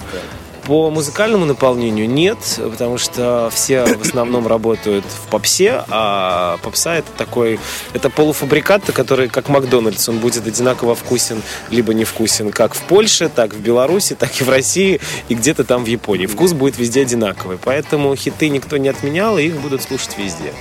По 0.65 0.89
музыкальному 0.89 1.45
наполнению 1.45 2.09
нет, 2.09 2.39
потому 2.57 2.97
что 2.97 3.51
все 3.53 3.85
в 3.85 4.01
основном 4.01 4.47
работают 4.47 5.05
в 5.05 5.29
попсе, 5.29 5.83
а 5.89 6.57
попса 6.63 6.95
это 6.95 7.11
такой, 7.15 7.59
это 7.93 8.09
полуфабрикат, 8.09 8.83
который 8.91 9.29
как 9.29 9.47
Макдональдс, 9.47 10.09
он 10.09 10.17
будет 10.17 10.47
одинаково 10.47 10.95
вкусен, 10.95 11.43
либо 11.69 11.93
не 11.93 12.03
вкусен, 12.03 12.51
как 12.51 12.73
в 12.73 12.81
Польше, 12.81 13.29
так 13.29 13.53
в 13.53 13.59
Беларуси, 13.59 14.15
так 14.15 14.41
и 14.41 14.43
в 14.43 14.49
России, 14.49 14.99
и 15.29 15.35
где-то 15.35 15.65
там 15.65 15.83
в 15.83 15.87
Японии. 15.87 16.25
Вкус 16.25 16.53
будет 16.53 16.79
везде 16.79 17.03
одинаковый, 17.03 17.59
поэтому 17.63 18.15
хиты 18.15 18.49
никто 18.49 18.77
не 18.77 18.89
отменял, 18.89 19.37
и 19.37 19.43
их 19.43 19.61
будут 19.61 19.83
слушать 19.83 20.17
везде. 20.17 20.51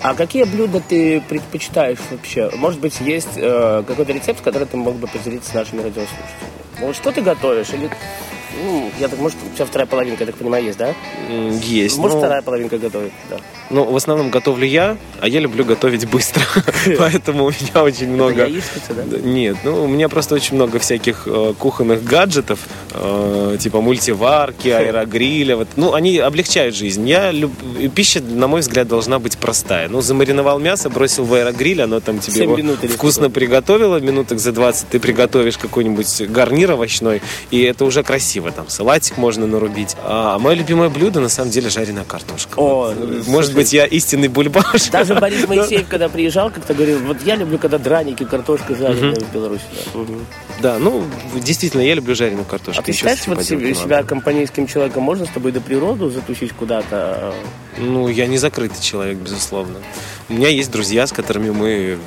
А 0.00 0.14
какие 0.14 0.44
блюда 0.44 0.82
ты 0.86 1.20
предпочитаешь 1.28 1.98
вообще? 2.10 2.50
Может 2.54 2.80
быть, 2.80 3.00
есть 3.00 3.36
э, 3.36 3.82
какой-то 3.86 4.12
рецепт, 4.12 4.42
который 4.42 4.66
ты 4.66 4.76
мог 4.76 4.96
бы 4.96 5.06
поделиться 5.06 5.50
с 5.50 5.54
нашими 5.54 5.82
радиослушателями? 5.82 6.50
Вот 6.80 6.94
что 6.94 7.10
ты 7.12 7.22
готовишь? 7.22 7.70
Или, 7.70 7.90
ну, 8.64 8.90
я 8.98 9.08
так, 9.08 9.18
может, 9.18 9.38
у 9.50 9.54
тебя 9.54 9.66
вторая 9.66 9.86
половинка, 9.86 10.22
я 10.24 10.26
так 10.26 10.36
понимаю, 10.36 10.64
есть, 10.64 10.78
да? 10.78 10.94
Есть. 11.28 11.98
Может, 11.98 12.14
но- 12.14 12.20
вторая 12.20 12.42
половинка 12.42 12.78
готовит, 12.78 13.12
да. 13.30 13.36
Ну, 13.70 13.84
в 13.84 13.96
основном 13.96 14.30
готовлю 14.30 14.66
я, 14.66 14.96
а 15.20 15.28
я 15.28 15.40
люблю 15.40 15.64
готовить 15.64 16.08
быстро. 16.08 16.42
Поэтому 16.98 17.44
у 17.44 17.50
меня 17.50 17.82
очень 17.82 18.10
много... 18.10 18.46
Яичница, 18.46 18.94
да? 18.94 19.02
Да, 19.04 19.18
Нет, 19.18 19.56
ну 19.64 19.84
у 19.84 19.88
меня 19.88 20.08
просто 20.08 20.34
очень 20.34 20.56
много 20.56 20.78
всяких 20.78 21.22
э, 21.26 21.54
кухонных 21.58 22.04
гаджетов, 22.04 22.60
э, 22.96 23.56
типа 23.58 23.80
мультиварки, 23.80 24.68
аэрогриля. 24.68 25.56
Вот. 25.56 25.68
Ну, 25.76 25.94
они 25.94 26.18
облегчают 26.18 26.74
жизнь. 26.74 27.08
Я 27.08 27.30
люб... 27.30 27.52
Пища, 27.94 28.20
на 28.20 28.46
мой 28.48 28.60
взгляд, 28.60 28.88
должна 28.88 29.18
быть 29.18 29.36
простая. 29.38 29.88
Ну, 29.88 30.00
замариновал 30.00 30.58
мясо, 30.58 30.88
бросил 30.90 31.24
в 31.24 31.34
аэрогриль, 31.34 31.82
оно 31.82 32.00
там 32.00 32.18
тебе 32.18 32.42
его 32.42 32.56
вкусно 32.88 33.30
приготовило, 33.30 34.00
минуток 34.00 34.38
за 34.38 34.52
20 34.52 34.88
ты 34.88 35.00
приготовишь 35.00 35.58
какой-нибудь 35.58 36.22
гарнир 36.28 36.72
овощной, 36.72 37.22
и 37.50 37.62
это 37.62 37.84
уже 37.84 38.02
красиво. 38.02 38.50
Там 38.50 38.68
салатик 38.68 39.16
можно 39.16 39.46
нарубить. 39.46 39.96
А 40.02 40.38
мое 40.38 40.54
любимое 40.56 40.88
блюдо, 40.88 41.20
на 41.20 41.28
самом 41.28 41.50
деле, 41.50 41.68
жареная 41.68 42.04
картошка. 42.04 42.58
О, 42.58 42.88
Вот, 42.88 42.96
ну, 42.98 43.22
Может 43.30 43.54
быть, 43.54 43.72
я 43.72 43.84
истинный 43.86 44.28
бульбаш. 44.28 44.88
Даже 44.90 45.14
Борис 45.14 45.46
Моисеев, 45.48 45.88
когда 45.88 46.08
приезжал, 46.08 46.50
как-то 46.50 46.74
говорил, 46.74 46.98
вот 47.00 47.18
я 47.24 47.36
люблю, 47.36 47.58
когда 47.58 47.78
драники, 47.78 48.24
картошка 48.24 48.74
жареная 48.74 49.20
в 49.20 49.32
Беларуси. 49.32 49.62
Да. 49.94 50.02
Да, 50.62 50.78
ну, 50.78 51.04
действительно, 51.34 51.82
я 51.82 51.94
люблю 51.94 52.14
жареную 52.14 52.44
картошку. 52.44 52.80
Ты 52.86 52.92
считаешь 52.92 53.18
с 53.18 53.26
вот 53.26 53.36
надо. 53.38 53.74
себя 53.74 54.02
компанейским 54.04 54.68
человеком? 54.68 55.02
Можно 55.02 55.26
с 55.26 55.30
тобой 55.30 55.50
до 55.50 55.60
природу 55.60 56.08
затусить 56.08 56.52
куда-то? 56.52 57.34
Ну, 57.78 58.06
я 58.08 58.28
не 58.28 58.38
закрытый 58.38 58.80
человек, 58.80 59.18
безусловно. 59.18 59.80
У 60.28 60.34
меня 60.34 60.48
есть 60.48 60.70
друзья, 60.70 61.06
с 61.06 61.12
которыми 61.12 61.50
мы 61.50 61.98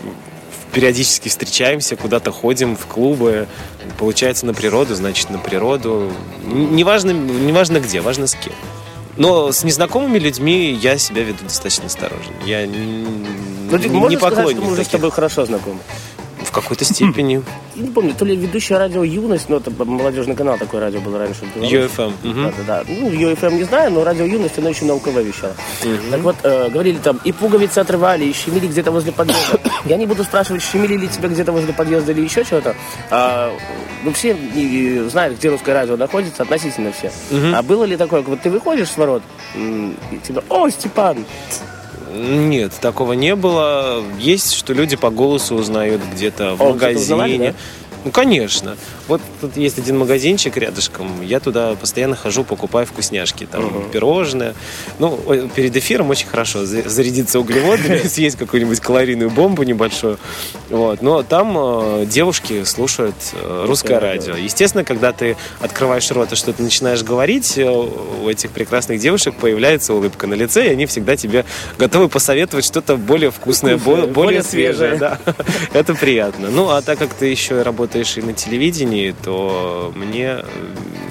периодически 0.72 1.28
встречаемся, 1.28 1.98
куда-то 1.98 2.32
ходим 2.32 2.78
в 2.78 2.86
клубы. 2.86 3.48
Получается 3.98 4.46
на 4.46 4.54
природу, 4.54 4.96
значит 4.96 5.30
на 5.30 5.38
природу. 5.38 6.14
Неважно, 6.46 7.12
неважно 7.12 7.82
где, 7.82 8.00
важно 8.00 8.28
с 8.28 8.36
кем. 8.36 8.54
Но 9.18 9.52
с 9.52 9.66
незнакомыми 9.66 10.18
людьми 10.18 10.72
я 10.72 10.98
себя 10.98 11.24
веду 11.24 11.44
достаточно 11.44 11.88
осторожно. 11.88 12.32
Я 12.46 12.66
Ну, 12.66 13.78
ты 13.78 13.90
не 13.90 14.00
можешь 14.00 14.18
сказать, 14.18 14.38
поклонник 14.38 14.58
что 14.60 14.66
мы 14.66 14.72
уже 14.72 14.84
с 14.84 14.86
таких. 14.86 14.92
тобой 14.92 15.12
хорошо 15.12 15.46
знакомы? 15.46 15.80
В 16.50 16.52
какой-то 16.52 16.84
степени. 16.84 17.44
Я 17.76 17.82
не 17.84 17.92
помню, 17.92 18.16
то 18.18 18.26
ли 18.26 18.36
ведущая 18.36 18.80
радио 18.80 19.04
«Юность», 19.04 19.50
но 19.50 19.58
это 19.58 19.70
молодежный 19.86 20.36
канал, 20.36 20.58
такое 20.58 20.82
радио 20.82 21.00
было 21.00 21.20
раньше 21.20 21.46
мгм. 22.24 22.44
Да, 22.46 22.52
да, 22.58 22.64
да. 22.68 22.84
Ну, 22.88 23.12
UFM 23.12 23.54
не 23.54 23.64
знаю, 23.66 23.92
но 23.92 24.04
радио 24.04 24.26
«Юность», 24.26 24.58
оно 24.58 24.70
еще 24.70 24.86
науковое 24.86 25.22
вещало. 25.22 25.54
Так 26.10 26.22
вот, 26.22 26.36
э, 26.42 26.70
говорили 26.70 26.98
там, 26.98 27.20
и 27.24 27.32
пуговицы 27.32 27.78
отрывали, 27.78 28.26
и 28.26 28.34
щемили 28.34 28.66
где-то 28.66 28.92
возле 28.92 29.12
подъезда. 29.12 29.60
Я 29.86 29.98
не 29.98 30.08
буду 30.08 30.24
спрашивать, 30.24 30.64
щемили 30.64 30.98
ли 30.98 31.08
тебя 31.08 31.30
где-то 31.30 31.52
возле 31.52 31.72
подъезда 31.72 32.14
или 32.14 32.22
еще 32.22 32.44
чего-то. 32.44 32.76
А, 33.12 33.56
ну, 34.04 34.12
все 34.14 34.36
знают, 35.10 35.38
где 35.38 35.50
русское 35.50 35.74
радио 35.74 35.98
находится, 35.98 36.42
относительно 36.44 36.92
все. 36.92 37.12
А 37.56 37.62
было 37.62 37.84
ли 37.84 37.96
такое, 37.96 38.22
вот 38.24 38.42
ты 38.42 38.50
выходишь 38.50 38.90
с 38.90 38.98
ворот, 38.98 39.22
и 39.56 39.96
тебя, 40.28 40.42
о, 40.50 40.68
Степан, 40.70 41.26
Нет, 42.14 42.74
такого 42.82 43.14
не 43.14 43.36
было. 43.36 44.04
Есть, 44.18 44.54
что 44.54 44.74
люди 44.74 44.96
по 44.96 45.10
голосу 45.10 45.56
узнают 45.56 46.02
где-то 46.14 46.56
в 46.56 46.62
О, 46.62 46.74
где-то 46.74 47.00
узнавали, 47.00 47.34
магазине. 47.34 47.56
Ну, 48.06 48.12
конечно. 48.12 48.78
Вот 49.10 49.22
тут 49.42 49.58
есть 49.58 49.78
один 49.80 49.98
магазинчик 49.98 50.56
рядышком. 50.56 51.22
Я 51.22 51.40
туда 51.40 51.76
постоянно 51.76 52.16
хожу, 52.16 52.44
покупаю 52.44 52.86
вкусняшки. 52.86 53.46
Там 53.46 53.90
пирожные. 53.92 54.54
Ну, 55.00 55.20
перед 55.56 55.76
эфиром 55.76 56.10
очень 56.12 56.28
хорошо 56.28 56.66
за- 56.66 56.88
зарядиться 56.88 57.40
углеводами, 57.40 57.98
съесть 58.08 58.38
какую-нибудь 58.38 58.80
калорийную 58.80 59.30
бомбу 59.32 59.64
небольшую. 59.64 60.18
Вот. 60.70 61.02
Но 61.02 61.24
там 61.24 61.56
э, 61.58 62.06
девушки 62.06 62.64
слушают 62.64 63.16
э, 63.34 63.66
русское 63.68 64.00
радио. 64.00 64.36
Естественно, 64.36 64.84
когда 64.84 65.12
ты 65.12 65.36
открываешь 65.60 66.10
рот 66.12 66.32
и 66.32 66.36
что-то 66.36 66.62
начинаешь 66.64 67.04
говорить, 67.04 67.58
э, 67.58 67.68
у 67.68 68.30
этих 68.30 68.52
прекрасных 68.52 69.00
девушек 69.00 69.34
появляется 69.36 69.94
улыбка 69.96 70.28
на 70.28 70.36
лице, 70.36 70.68
и 70.68 70.70
они 70.70 70.86
всегда 70.86 71.16
тебе 71.18 71.46
готовы 71.80 72.10
посоветовать 72.10 72.64
что-то 72.66 72.96
более 72.96 73.32
вкусное, 73.32 73.76
бо- 73.78 73.82
Вкусное, 73.82 74.02
более, 74.06 74.14
более 74.14 74.44
свежее. 74.44 74.98
свежее. 74.98 75.00
Да. 75.00 75.20
Это 75.74 75.96
приятно. 75.96 76.50
Ну, 76.52 76.70
а 76.70 76.82
так 76.84 77.00
как 77.00 77.12
ты 77.16 77.26
еще 77.26 77.60
и 77.60 77.64
работаешь 77.64 78.16
и 78.18 78.22
на 78.22 78.34
телевидении, 78.34 78.99
то 79.24 79.92
мне 79.96 80.44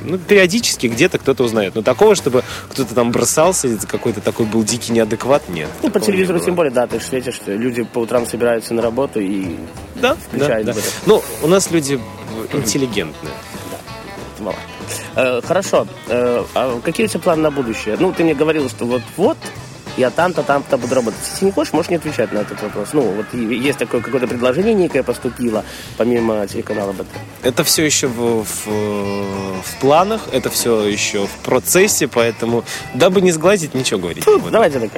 ну, 0.05 0.18
периодически 0.18 0.87
где-то 0.87 1.18
кто-то 1.18 1.44
узнает. 1.44 1.74
Но 1.74 1.83
такого, 1.83 2.14
чтобы 2.14 2.42
кто-то 2.70 2.94
там 2.94 3.12
бросался, 3.12 3.68
какой-то 3.87 4.20
такой 4.20 4.46
был 4.46 4.62
дикий 4.62 4.92
неадекват, 4.92 5.48
нет. 5.48 5.68
ну, 5.83 5.90
по 5.90 6.01
телевизору 6.01 6.38
тем 6.40 6.55
более, 6.55 6.72
да, 6.72 6.87
ты 6.87 7.01
же 7.01 7.07
светишь, 7.07 7.35
что 7.35 7.53
люди 7.53 7.83
по 7.83 8.01
утрам 8.01 8.27
собираются 8.27 8.74
на 8.74 8.83
работу 8.83 9.20
и 9.20 9.57
Да, 9.96 10.14
включают 10.14 10.66
да, 10.66 10.72
да. 10.72 10.79
это. 10.81 10.88
Ну, 11.07 11.22
у 11.42 11.46
нас 11.46 11.70
люди 11.70 12.01
интеллигентные. 12.53 13.33
Мало. 14.38 14.57
Э, 15.16 15.40
хорошо. 15.44 15.87
Э, 16.09 16.44
а 16.55 16.81
какие 16.81 17.07
у 17.07 17.09
тебя 17.09 17.20
планы 17.20 17.42
на 17.42 17.51
будущее? 17.51 17.96
Ну, 17.98 18.12
ты 18.12 18.24
мне 18.24 18.35
говорил, 18.35 18.68
что 18.68 18.87
вот-вот 18.87 19.37
я 19.98 20.11
там-то, 20.11 20.42
там-то 20.42 20.78
буду 20.78 20.94
работать. 20.94 21.20
Если 21.30 21.44
не 21.46 21.50
хочешь, 21.52 21.72
можешь 21.72 21.90
не 21.90 21.96
отвечать 21.96 22.32
на 22.32 22.38
этот 22.38 22.62
вопрос. 22.62 22.88
Ну, 22.92 23.02
вот 23.02 23.26
есть 23.34 23.78
такое 23.78 24.00
какое-то 24.00 24.26
предложение 24.26 24.72
некое 24.74 25.02
поступило, 25.02 25.64
помимо 25.96 26.46
телеканала 26.46 26.92
БТ. 26.92 27.06
Это 27.42 27.64
все 27.64 27.84
еще 27.84 28.06
в, 28.06 28.44
в- 28.44 29.62
в 29.62 29.80
планах, 29.80 30.22
это 30.32 30.48
все 30.50 30.84
еще 30.87 31.26
в 31.26 31.30
процессе, 31.44 32.06
поэтому, 32.08 32.64
дабы 32.94 33.20
не 33.20 33.32
сглазить, 33.32 33.74
ничего 33.74 34.00
говорить 34.00 34.26
не 34.26 34.37
буду. 34.38 34.50
Давайте 34.50 34.80
так. 34.80 34.90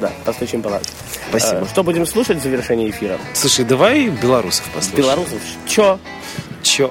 Да, 0.00 0.12
постучим 0.24 0.62
по 0.62 0.68
лавке. 0.68 0.88
Спасибо. 1.30 1.58
Э, 1.62 1.66
что 1.68 1.82
будем 1.82 2.06
слушать 2.06 2.38
в 2.38 2.42
завершении 2.42 2.88
эфира? 2.88 3.18
Слушай, 3.34 3.64
давай 3.64 4.08
белорусов 4.08 4.64
послушаем. 4.72 4.96
Белорусов? 5.02 5.40
Чё? 5.66 5.98
Че? 6.62 6.90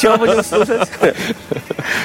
Чё 0.00 0.16
будем 0.18 0.42
слушать? 0.44 0.88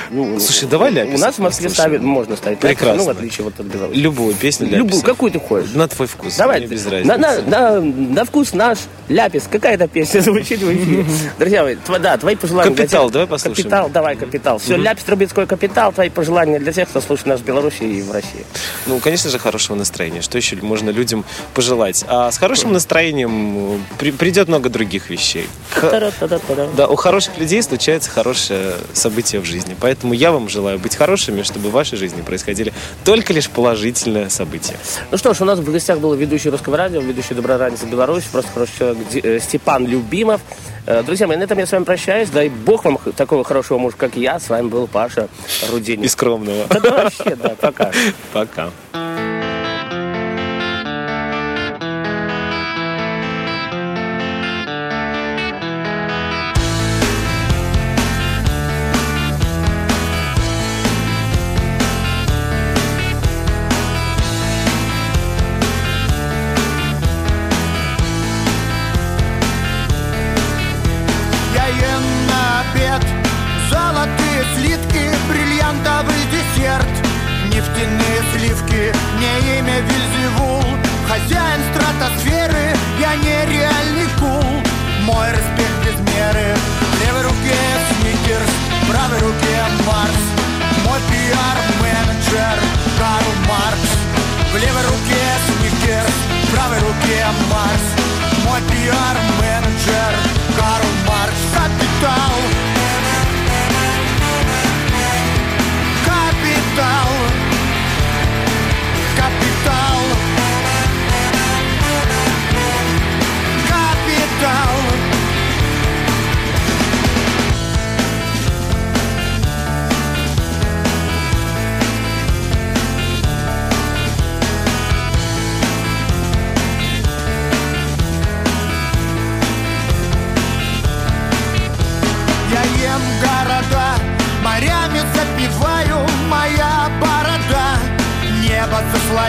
Ну, 0.09 0.39
Слушай, 0.39 0.67
давай 0.69 0.91
У 0.91 0.95
Ляписа 0.95 1.25
нас 1.25 1.35
в 1.35 1.39
Москве 1.39 1.69
ставить, 1.69 2.01
можно 2.01 2.35
ставить 2.35 2.59
Прекрасно. 2.59 2.95
ну, 2.95 3.03
в 3.05 3.09
отличие 3.09 3.43
вот 3.43 3.59
от 3.59 3.65
Беларуси. 3.65 3.97
Любую 3.97 4.35
песню 4.35 4.67
для 4.67 4.77
Любую, 4.79 5.01
какую 5.01 5.31
ты 5.31 5.39
хочешь. 5.39 5.71
На 5.73 5.87
твой 5.87 6.07
вкус. 6.07 6.35
Давай, 6.35 6.59
мне 6.59 6.67
без 6.67 6.85
на, 6.85 6.91
разницы. 6.91 7.17
на, 7.17 7.79
на, 7.79 7.81
на 7.81 8.25
вкус 8.25 8.53
наш 8.53 8.79
ляпис. 9.09 9.43
Какая-то 9.49 9.87
песня 9.87 10.21
звучит 10.21 10.61
в 10.61 10.73
эфире. 10.73 11.05
Друзья 11.39 11.63
мои, 11.63 11.75
да, 11.99 12.17
твои 12.17 12.35
пожелания. 12.35 12.75
Капитал, 12.75 13.09
давай 13.09 13.27
послушаем. 13.27 13.55
Капитал, 13.55 13.89
давай, 13.89 14.15
капитал. 14.15 14.57
Все, 14.59 14.77
ляпис, 14.77 15.03
Трубецкой, 15.03 15.47
капитал. 15.47 15.91
Твои 15.93 16.09
пожелания 16.09 16.59
для 16.59 16.71
тех, 16.71 16.89
кто 16.89 17.01
слушает 17.01 17.27
нас 17.27 17.39
в 17.41 17.43
Беларуси 17.43 17.83
и 17.83 18.01
в 18.01 18.11
России. 18.11 18.45
Ну, 18.85 18.99
конечно 18.99 19.29
же, 19.29 19.39
хорошего 19.39 19.75
настроения. 19.75 20.21
Что 20.21 20.37
еще 20.37 20.55
можно 20.57 20.89
людям 20.89 21.25
пожелать? 21.53 22.03
А 22.07 22.31
с 22.31 22.37
хорошим 22.37 22.73
настроением 22.73 23.75
э, 23.75 23.77
при- 23.97 24.11
придет 24.11 24.47
много 24.47 24.69
других 24.69 25.09
вещей. 25.09 25.47
Да, 26.77 26.87
у 26.87 26.95
хороших 27.03 27.37
людей 27.37 27.61
случается 27.61 28.09
хорошее 28.09 28.75
событие 28.93 29.41
в 29.41 29.45
жизни. 29.45 29.75
Поэтому 29.77 30.13
я 30.13 30.31
вам 30.31 30.47
желаю 30.47 30.79
быть 30.79 30.95
хорошими, 30.95 31.41
чтобы 31.41 31.67
в 31.67 31.73
вашей 31.73 31.97
жизни 31.97 32.21
происходили 32.21 32.71
только 33.03 33.33
лишь 33.33 33.49
положительные 33.49 34.29
события. 34.29 34.77
Ну 35.11 35.17
что 35.17 35.33
ж, 35.33 35.41
у 35.41 35.45
нас 35.45 35.59
в 35.59 35.69
гостях 35.69 35.99
был 35.99 36.13
ведущий 36.13 36.49
русского 36.49 36.77
радио, 36.77 37.01
ведущий 37.01 37.33
Доброранец 37.33 37.83
Беларусь, 37.83 38.23
просто 38.23 38.51
хороший 38.53 38.77
человек 38.77 38.97
э, 39.21 39.39
Степан 39.41 39.85
Любимов. 39.85 40.39
Э, 40.85 41.03
Друзья 41.03 41.27
мои, 41.27 41.35
на 41.35 41.43
этом 41.43 41.57
я 41.59 41.65
с 41.65 41.73
вами 41.73 41.83
прощаюсь. 41.83 42.29
Дай 42.29 42.47
бог 42.47 42.85
вам 42.85 42.97
такого 43.17 43.43
хорошего 43.43 43.79
мужа, 43.79 43.97
как 43.97 44.15
я. 44.15 44.39
С 44.39 44.47
вами 44.47 44.69
был 44.69 44.87
Паша 44.87 45.27
Руденин. 45.69 46.05
И 46.05 46.07
скромного. 46.07 46.67
Да, 46.69 46.79
да, 46.79 47.03
вообще, 47.03 47.35
да, 47.35 47.49
пока. 47.59 47.91
Пока. 48.33 48.71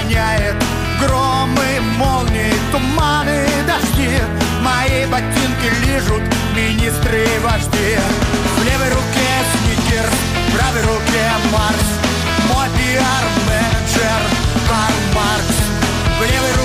Заслоняет 0.05 0.55
громы, 1.01 1.81
молнии, 1.97 2.53
туманы, 2.71 3.47
дожди. 3.67 4.19
Мои 4.63 5.07
ботинки 5.07 5.71
лижут 5.87 6.23
министры 6.55 7.25
и 7.25 7.39
вожди. 7.41 7.99
В 8.57 8.65
левой 8.65 8.91
руке 8.91 9.31
сникер, 9.53 10.07
в 10.49 10.57
правой 10.57 10.83
руке 10.83 11.27
Марс. 11.53 11.89
Мой 12.53 12.69
пиар-менеджер 12.77 14.21
Карл 14.69 15.01
Маркс. 15.15 15.59
В 16.19 16.23
левой 16.23 16.53
руке 16.53 16.64